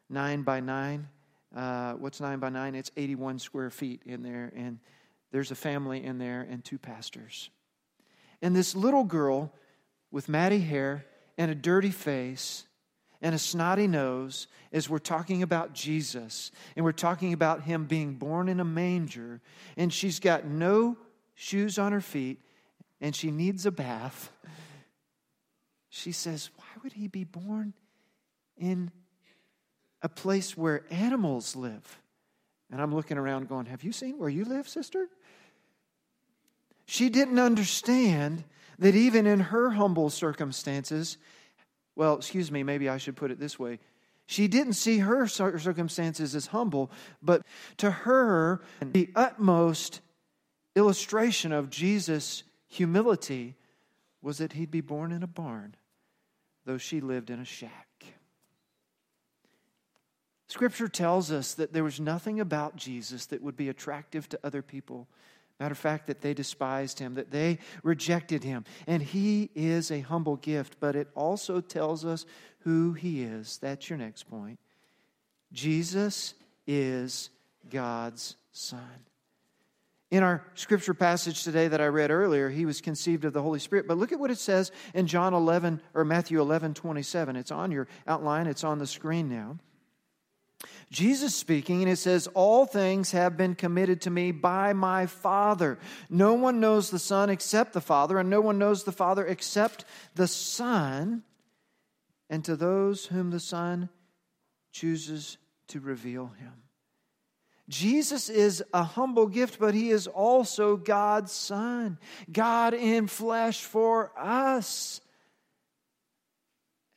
Nine 0.09 0.43
by 0.43 0.59
nine. 0.59 1.07
Uh, 1.55 1.93
what's 1.93 2.19
nine 2.19 2.39
by 2.39 2.49
nine? 2.49 2.75
It's 2.75 2.91
81 2.97 3.39
square 3.39 3.69
feet 3.69 4.01
in 4.05 4.23
there. 4.23 4.51
And 4.55 4.79
there's 5.31 5.51
a 5.51 5.55
family 5.55 6.03
in 6.03 6.17
there 6.17 6.45
and 6.49 6.63
two 6.63 6.77
pastors. 6.77 7.49
And 8.41 8.55
this 8.55 8.75
little 8.75 9.03
girl 9.03 9.53
with 10.11 10.27
matty 10.27 10.59
hair 10.59 11.05
and 11.37 11.49
a 11.49 11.55
dirty 11.55 11.91
face 11.91 12.65
and 13.23 13.33
a 13.33 13.39
snotty 13.39 13.87
nose 13.87 14.47
as 14.73 14.89
we're 14.89 14.99
talking 14.99 15.41
about 15.41 15.73
Jesus 15.73 16.51
and 16.75 16.83
we're 16.83 16.91
talking 16.91 17.31
about 17.31 17.63
him 17.63 17.85
being 17.85 18.15
born 18.15 18.49
in 18.49 18.59
a 18.59 18.65
manger 18.65 19.41
and 19.77 19.91
she's 19.91 20.19
got 20.19 20.45
no 20.45 20.97
shoes 21.33 21.79
on 21.79 21.93
her 21.93 22.01
feet 22.01 22.41
and 22.99 23.15
she 23.15 23.31
needs 23.31 23.65
a 23.65 23.71
bath. 23.71 24.29
She 25.89 26.11
says, 26.11 26.49
Why 26.57 26.65
would 26.83 26.93
he 26.93 27.07
be 27.07 27.23
born 27.23 27.73
in 28.57 28.91
a 30.01 30.09
place 30.09 30.57
where 30.57 30.83
animals 30.91 31.55
live? 31.55 32.01
And 32.71 32.81
I'm 32.81 32.93
looking 32.93 33.17
around 33.17 33.47
going, 33.47 33.67
Have 33.67 33.83
you 33.83 33.93
seen 33.93 34.19
where 34.19 34.29
you 34.29 34.43
live, 34.43 34.67
sister? 34.67 35.07
She 36.85 37.07
didn't 37.07 37.39
understand 37.39 38.43
that 38.79 38.95
even 38.95 39.25
in 39.27 39.39
her 39.39 39.69
humble 39.71 40.09
circumstances, 40.09 41.17
well, 41.95 42.15
excuse 42.17 42.51
me, 42.51 42.63
maybe 42.63 42.89
I 42.89 42.97
should 42.97 43.15
put 43.15 43.31
it 43.31 43.39
this 43.39 43.59
way. 43.59 43.79
She 44.25 44.47
didn't 44.47 44.73
see 44.73 44.99
her 44.99 45.27
circumstances 45.27 46.33
as 46.33 46.47
humble, 46.47 46.91
but 47.21 47.43
to 47.77 47.91
her, 47.91 48.61
the 48.81 49.09
utmost 49.15 50.01
illustration 50.75 51.51
of 51.51 51.69
Jesus' 51.69 52.43
humility 52.67 53.55
was 54.21 54.37
that 54.37 54.53
he'd 54.53 54.71
be 54.71 54.81
born 54.81 55.11
in 55.11 55.23
a 55.23 55.27
barn, 55.27 55.75
though 56.65 56.77
she 56.77 57.01
lived 57.01 57.29
in 57.29 57.39
a 57.39 57.45
shack. 57.45 57.87
Scripture 60.47 60.87
tells 60.87 61.31
us 61.31 61.55
that 61.55 61.73
there 61.73 61.83
was 61.83 61.99
nothing 61.99 62.39
about 62.39 62.75
Jesus 62.75 63.25
that 63.27 63.41
would 63.41 63.57
be 63.57 63.69
attractive 63.69 64.29
to 64.29 64.39
other 64.43 64.61
people 64.61 65.07
Matter 65.59 65.73
of 65.73 65.77
fact, 65.77 66.07
that 66.07 66.21
they 66.21 66.33
despised 66.33 66.99
him, 66.99 67.13
that 67.15 67.31
they 67.31 67.59
rejected 67.83 68.43
him. 68.43 68.65
And 68.87 69.01
he 69.01 69.49
is 69.55 69.91
a 69.91 70.01
humble 70.01 70.37
gift, 70.37 70.77
but 70.79 70.95
it 70.95 71.09
also 71.15 71.61
tells 71.61 72.03
us 72.05 72.25
who 72.59 72.93
he 72.93 73.23
is. 73.23 73.57
That's 73.59 73.89
your 73.89 73.97
next 73.97 74.23
point. 74.23 74.59
Jesus 75.51 76.33
is 76.65 77.29
God's 77.69 78.35
Son. 78.51 78.79
In 80.11 80.21
our 80.21 80.45
scripture 80.53 80.93
passage 80.93 81.43
today 81.43 81.67
that 81.67 81.81
I 81.81 81.87
read 81.87 82.11
earlier, 82.11 82.47
he 82.49 82.65
was 82.65 82.81
conceived 82.81 83.25
of 83.25 83.33
the 83.33 83.41
Holy 83.41 83.57
Spirit. 83.57 83.87
But 83.87 83.97
look 83.97 84.11
at 84.11 84.19
what 84.19 84.29
it 84.29 84.37
says 84.37 84.71
in 84.93 85.07
John 85.07 85.33
11 85.33 85.81
or 85.95 86.05
Matthew 86.05 86.39
11, 86.39 86.75
27. 86.75 87.35
It's 87.35 87.51
on 87.51 87.71
your 87.71 87.87
outline, 88.05 88.45
it's 88.45 88.63
on 88.63 88.77
the 88.77 88.85
screen 88.85 89.27
now. 89.27 89.57
Jesus 90.93 91.33
speaking, 91.33 91.81
and 91.81 91.91
it 91.91 91.97
says, 91.97 92.27
All 92.35 92.67
things 92.67 93.11
have 93.11 93.35
been 93.35 93.55
committed 93.55 94.01
to 94.01 94.11
me 94.11 94.31
by 94.31 94.73
my 94.73 95.07
Father. 95.07 95.79
No 96.07 96.35
one 96.35 96.59
knows 96.59 96.91
the 96.91 96.99
Son 96.99 97.31
except 97.31 97.73
the 97.73 97.81
Father, 97.81 98.19
and 98.19 98.29
no 98.29 98.41
one 98.41 98.59
knows 98.59 98.83
the 98.83 98.91
Father 98.91 99.25
except 99.25 99.85
the 100.13 100.27
Son, 100.27 101.23
and 102.29 102.45
to 102.45 102.55
those 102.55 103.07
whom 103.07 103.31
the 103.31 103.39
Son 103.39 103.89
chooses 104.71 105.37
to 105.69 105.79
reveal 105.79 106.27
him. 106.27 106.53
Jesus 107.67 108.29
is 108.29 108.63
a 108.71 108.83
humble 108.83 109.25
gift, 109.25 109.59
but 109.59 109.73
he 109.73 109.89
is 109.89 110.05
also 110.05 110.77
God's 110.77 111.31
Son, 111.31 111.97
God 112.31 112.75
in 112.75 113.07
flesh 113.07 113.61
for 113.61 114.11
us. 114.15 115.01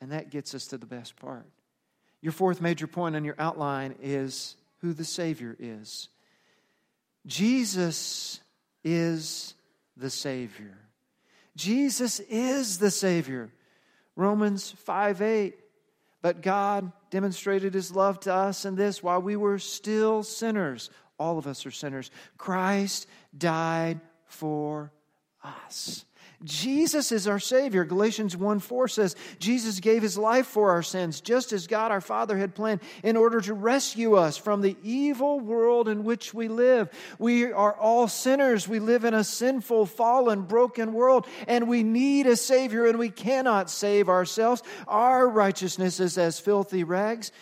And 0.02 0.12
that 0.12 0.30
gets 0.30 0.54
us 0.54 0.66
to 0.66 0.76
the 0.76 0.84
best 0.84 1.16
part. 1.16 1.46
Your 2.20 2.32
fourth 2.32 2.60
major 2.60 2.86
point 2.86 3.16
on 3.16 3.24
your 3.24 3.36
outline 3.38 3.94
is 4.02 4.56
who 4.80 4.92
the 4.92 5.04
Savior 5.04 5.56
is. 5.58 6.08
Jesus 7.26 8.40
is 8.84 9.54
the 9.96 10.10
Savior. 10.10 10.78
Jesus 11.56 12.20
is 12.20 12.78
the 12.78 12.90
Savior. 12.90 13.50
Romans 14.14 14.70
5 14.70 15.22
8. 15.22 15.54
But 16.22 16.42
God 16.42 16.90
demonstrated 17.10 17.74
his 17.74 17.94
love 17.94 18.18
to 18.20 18.34
us 18.34 18.64
in 18.64 18.74
this 18.74 19.02
while 19.02 19.22
we 19.22 19.36
were 19.36 19.58
still 19.58 20.22
sinners. 20.22 20.90
All 21.18 21.38
of 21.38 21.46
us 21.46 21.64
are 21.66 21.70
sinners. 21.70 22.10
Christ 22.36 23.06
died 23.36 24.00
for 24.26 24.90
us. 25.44 26.05
Jesus 26.44 27.12
is 27.12 27.26
our 27.26 27.38
Savior. 27.38 27.84
Galatians 27.84 28.36
1 28.36 28.58
4 28.58 28.88
says, 28.88 29.16
Jesus 29.38 29.80
gave 29.80 30.02
his 30.02 30.18
life 30.18 30.46
for 30.46 30.70
our 30.70 30.82
sins, 30.82 31.20
just 31.20 31.52
as 31.52 31.66
God 31.66 31.90
our 31.90 32.00
Father 32.00 32.36
had 32.36 32.54
planned, 32.54 32.80
in 33.02 33.16
order 33.16 33.40
to 33.40 33.54
rescue 33.54 34.14
us 34.14 34.36
from 34.36 34.60
the 34.60 34.76
evil 34.82 35.40
world 35.40 35.88
in 35.88 36.04
which 36.04 36.34
we 36.34 36.48
live. 36.48 36.90
We 37.18 37.52
are 37.52 37.74
all 37.74 38.06
sinners. 38.06 38.68
We 38.68 38.80
live 38.80 39.04
in 39.04 39.14
a 39.14 39.24
sinful, 39.24 39.86
fallen, 39.86 40.42
broken 40.42 40.92
world, 40.92 41.26
and 41.48 41.68
we 41.68 41.82
need 41.82 42.26
a 42.26 42.36
Savior, 42.36 42.86
and 42.86 42.98
we 42.98 43.10
cannot 43.10 43.70
save 43.70 44.08
ourselves. 44.08 44.62
Our 44.86 45.28
righteousness 45.28 46.00
is 46.00 46.18
as 46.18 46.38
filthy 46.38 46.84
rags. 46.84 47.32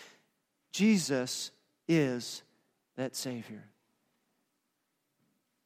Jesus 0.72 1.50
is 1.88 2.42
that 2.96 3.16
Savior. 3.16 3.64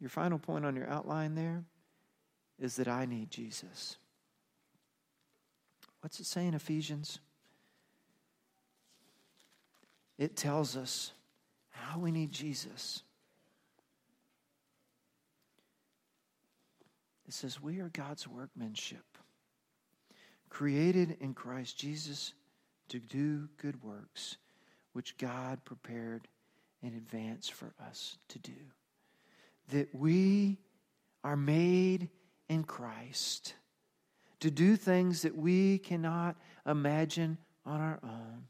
Your 0.00 0.10
final 0.10 0.38
point 0.38 0.64
on 0.64 0.76
your 0.76 0.88
outline 0.88 1.34
there 1.34 1.64
is 2.58 2.76
that 2.76 2.88
I 2.88 3.04
need 3.04 3.30
Jesus. 3.30 3.96
What's 6.00 6.20
it 6.20 6.26
say 6.26 6.46
in 6.46 6.54
Ephesians? 6.54 7.20
It 10.16 10.36
tells 10.36 10.76
us 10.76 11.12
how 11.70 11.98
we 11.98 12.10
need 12.10 12.32
Jesus. 12.32 13.02
It 17.26 17.34
says, 17.34 17.60
We 17.60 17.80
are 17.80 17.90
God's 17.90 18.26
workmanship, 18.26 19.18
created 20.48 21.18
in 21.20 21.34
Christ 21.34 21.78
Jesus 21.78 22.32
to 22.88 22.98
do 22.98 23.48
good 23.58 23.82
works, 23.82 24.38
which 24.92 25.18
God 25.18 25.64
prepared 25.64 26.26
in 26.82 26.94
advance 26.94 27.48
for 27.48 27.74
us 27.86 28.16
to 28.28 28.38
do. 28.38 28.52
That 29.72 29.94
we 29.94 30.58
are 31.22 31.36
made 31.36 32.08
in 32.48 32.64
Christ 32.64 33.54
to 34.40 34.50
do 34.50 34.76
things 34.76 35.22
that 35.22 35.36
we 35.36 35.78
cannot 35.78 36.36
imagine 36.66 37.38
on 37.66 37.80
our 37.80 37.98
own 38.02 38.44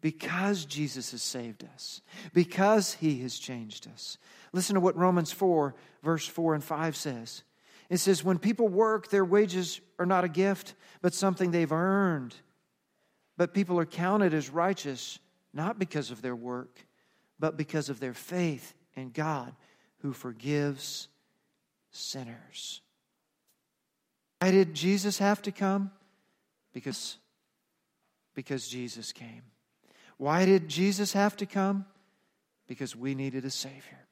because 0.00 0.64
Jesus 0.64 1.10
has 1.12 1.22
saved 1.22 1.64
us, 1.74 2.00
because 2.32 2.94
he 2.94 3.20
has 3.20 3.38
changed 3.38 3.86
us. 3.92 4.18
Listen 4.52 4.74
to 4.74 4.80
what 4.80 4.96
Romans 4.96 5.30
4, 5.30 5.74
verse 6.02 6.26
4 6.26 6.54
and 6.54 6.64
5 6.64 6.96
says. 6.96 7.42
It 7.90 7.98
says, 7.98 8.24
When 8.24 8.38
people 8.38 8.68
work, 8.68 9.08
their 9.08 9.24
wages 9.24 9.80
are 9.98 10.06
not 10.06 10.24
a 10.24 10.28
gift, 10.28 10.74
but 11.02 11.12
something 11.12 11.50
they've 11.50 11.70
earned. 11.70 12.34
But 13.36 13.54
people 13.54 13.78
are 13.78 13.86
counted 13.86 14.32
as 14.32 14.50
righteous 14.50 15.18
not 15.52 15.78
because 15.78 16.10
of 16.10 16.22
their 16.22 16.36
work, 16.36 16.86
but 17.38 17.56
because 17.56 17.88
of 17.88 18.00
their 18.00 18.14
faith 18.14 18.74
in 18.94 19.10
God 19.10 19.54
who 19.98 20.12
forgives 20.12 21.08
sinners. 21.90 22.80
Why 24.40 24.50
did 24.50 24.74
Jesus 24.74 25.18
have 25.18 25.42
to 25.42 25.52
come? 25.52 25.90
Because, 26.72 27.18
because 28.34 28.66
Jesus 28.68 29.12
came. 29.12 29.42
Why 30.16 30.44
did 30.44 30.68
Jesus 30.68 31.12
have 31.12 31.36
to 31.38 31.46
come? 31.46 31.84
Because 32.66 32.96
we 32.96 33.14
needed 33.14 33.44
a 33.44 33.50
Savior. 33.50 34.06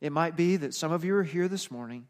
It 0.00 0.12
might 0.12 0.36
be 0.36 0.56
that 0.56 0.74
some 0.74 0.92
of 0.92 1.04
you 1.04 1.16
are 1.16 1.22
here 1.22 1.48
this 1.48 1.70
morning 1.70 2.06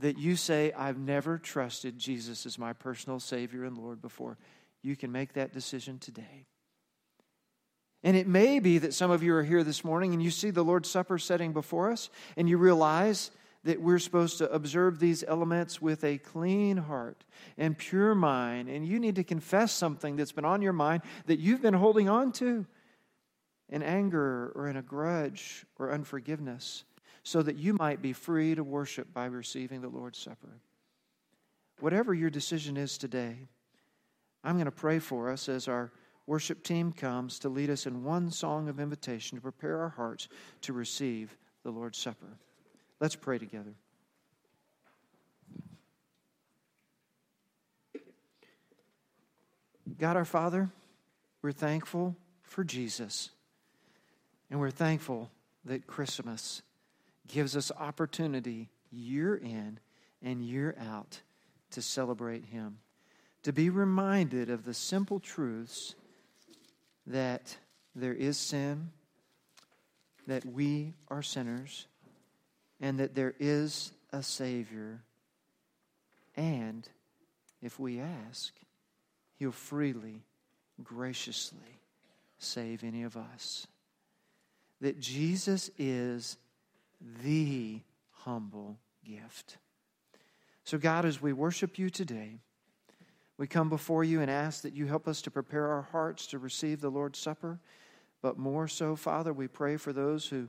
that 0.00 0.18
you 0.18 0.36
say, 0.36 0.72
I've 0.72 0.98
never 0.98 1.38
trusted 1.38 1.98
Jesus 1.98 2.46
as 2.46 2.58
my 2.58 2.72
personal 2.72 3.18
Savior 3.18 3.64
and 3.64 3.76
Lord 3.76 4.00
before. 4.00 4.38
You 4.82 4.94
can 4.94 5.10
make 5.10 5.32
that 5.32 5.52
decision 5.52 5.98
today. 5.98 6.46
And 8.04 8.16
it 8.16 8.28
may 8.28 8.60
be 8.60 8.78
that 8.78 8.94
some 8.94 9.10
of 9.10 9.24
you 9.24 9.34
are 9.34 9.42
here 9.42 9.64
this 9.64 9.82
morning 9.82 10.12
and 10.12 10.22
you 10.22 10.30
see 10.30 10.50
the 10.50 10.62
Lord's 10.62 10.88
Supper 10.88 11.18
setting 11.18 11.52
before 11.52 11.90
us 11.90 12.10
and 12.36 12.48
you 12.48 12.56
realize 12.56 13.32
that 13.68 13.82
we're 13.82 13.98
supposed 13.98 14.38
to 14.38 14.50
observe 14.50 14.98
these 14.98 15.22
elements 15.28 15.82
with 15.82 16.02
a 16.02 16.16
clean 16.16 16.78
heart 16.78 17.22
and 17.58 17.76
pure 17.76 18.14
mind. 18.14 18.70
And 18.70 18.88
you 18.88 18.98
need 18.98 19.16
to 19.16 19.24
confess 19.24 19.72
something 19.72 20.16
that's 20.16 20.32
been 20.32 20.46
on 20.46 20.62
your 20.62 20.72
mind 20.72 21.02
that 21.26 21.38
you've 21.38 21.60
been 21.60 21.74
holding 21.74 22.08
on 22.08 22.32
to 22.32 22.64
in 23.68 23.82
anger 23.82 24.52
or 24.54 24.68
in 24.68 24.78
a 24.78 24.82
grudge 24.82 25.66
or 25.78 25.92
unforgiveness, 25.92 26.84
so 27.22 27.42
that 27.42 27.58
you 27.58 27.74
might 27.74 28.00
be 28.00 28.14
free 28.14 28.54
to 28.54 28.64
worship 28.64 29.12
by 29.12 29.26
receiving 29.26 29.82
the 29.82 29.90
Lord's 29.90 30.18
Supper. 30.18 30.62
Whatever 31.80 32.14
your 32.14 32.30
decision 32.30 32.78
is 32.78 32.96
today, 32.96 33.36
I'm 34.42 34.54
going 34.54 34.64
to 34.64 34.70
pray 34.70 34.98
for 34.98 35.28
us 35.30 35.46
as 35.46 35.68
our 35.68 35.92
worship 36.26 36.62
team 36.62 36.90
comes 36.90 37.38
to 37.40 37.50
lead 37.50 37.68
us 37.68 37.84
in 37.84 38.02
one 38.02 38.30
song 38.30 38.70
of 38.70 38.80
invitation 38.80 39.36
to 39.36 39.42
prepare 39.42 39.82
our 39.82 39.90
hearts 39.90 40.26
to 40.62 40.72
receive 40.72 41.36
the 41.64 41.70
Lord's 41.70 41.98
Supper. 41.98 42.38
Let's 43.00 43.16
pray 43.16 43.38
together. 43.38 43.74
God 49.98 50.16
our 50.16 50.24
Father, 50.24 50.70
we're 51.42 51.52
thankful 51.52 52.16
for 52.42 52.64
Jesus. 52.64 53.30
And 54.50 54.60
we're 54.60 54.70
thankful 54.70 55.30
that 55.64 55.86
Christmas 55.86 56.62
gives 57.26 57.56
us 57.56 57.70
opportunity 57.78 58.70
year 58.90 59.36
in 59.36 59.78
and 60.22 60.42
year 60.42 60.76
out 60.80 61.20
to 61.72 61.82
celebrate 61.82 62.46
Him, 62.46 62.78
to 63.42 63.52
be 63.52 63.70
reminded 63.70 64.50
of 64.50 64.64
the 64.64 64.74
simple 64.74 65.20
truths 65.20 65.94
that 67.06 67.56
there 67.94 68.14
is 68.14 68.38
sin, 68.38 68.90
that 70.26 70.44
we 70.44 70.94
are 71.08 71.22
sinners, 71.22 71.86
and 72.80 72.98
that 73.00 73.14
there 73.14 73.34
is 73.38 73.92
a 74.12 74.22
Savior. 74.22 75.02
And 76.36 76.88
if 77.62 77.78
we 77.78 78.00
ask, 78.00 78.52
He'll 79.36 79.52
freely, 79.52 80.22
graciously 80.82 81.80
save 82.38 82.82
any 82.82 83.04
of 83.04 83.16
us. 83.16 83.66
That 84.80 85.00
Jesus 85.00 85.70
is 85.78 86.36
the 87.22 87.80
humble 88.10 88.78
gift. 89.04 89.58
So, 90.64 90.76
God, 90.76 91.04
as 91.04 91.22
we 91.22 91.32
worship 91.32 91.78
you 91.78 91.88
today, 91.88 92.40
we 93.38 93.46
come 93.46 93.68
before 93.68 94.02
you 94.02 94.20
and 94.20 94.30
ask 94.30 94.62
that 94.62 94.74
you 94.74 94.86
help 94.86 95.06
us 95.06 95.22
to 95.22 95.30
prepare 95.30 95.68
our 95.68 95.82
hearts 95.82 96.26
to 96.28 96.38
receive 96.38 96.80
the 96.80 96.90
Lord's 96.90 97.18
Supper. 97.18 97.60
But 98.20 98.38
more 98.38 98.66
so, 98.66 98.96
Father, 98.96 99.32
we 99.32 99.46
pray 99.46 99.76
for 99.76 99.92
those 99.92 100.26
who 100.26 100.48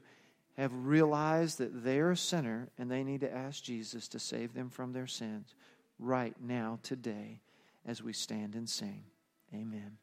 have 0.60 0.74
realized 0.74 1.58
that 1.60 1.84
they're 1.84 2.12
a 2.12 2.17
sinner 2.17 2.69
and 2.78 2.91
they 2.91 3.04
need 3.04 3.22
to 3.22 3.34
ask 3.34 3.63
Jesus 3.63 4.08
to 4.10 4.19
save 4.19 4.54
them 4.54 4.69
from 4.69 4.91
their 4.91 5.08
sins 5.08 5.56
right 5.98 6.36
now, 6.41 6.80
today, 6.84 7.41
as 7.86 8.04
we 8.04 8.13
stand 8.13 8.56
and 8.56 8.69
sing. 8.69 9.04
Amen. 9.54 9.98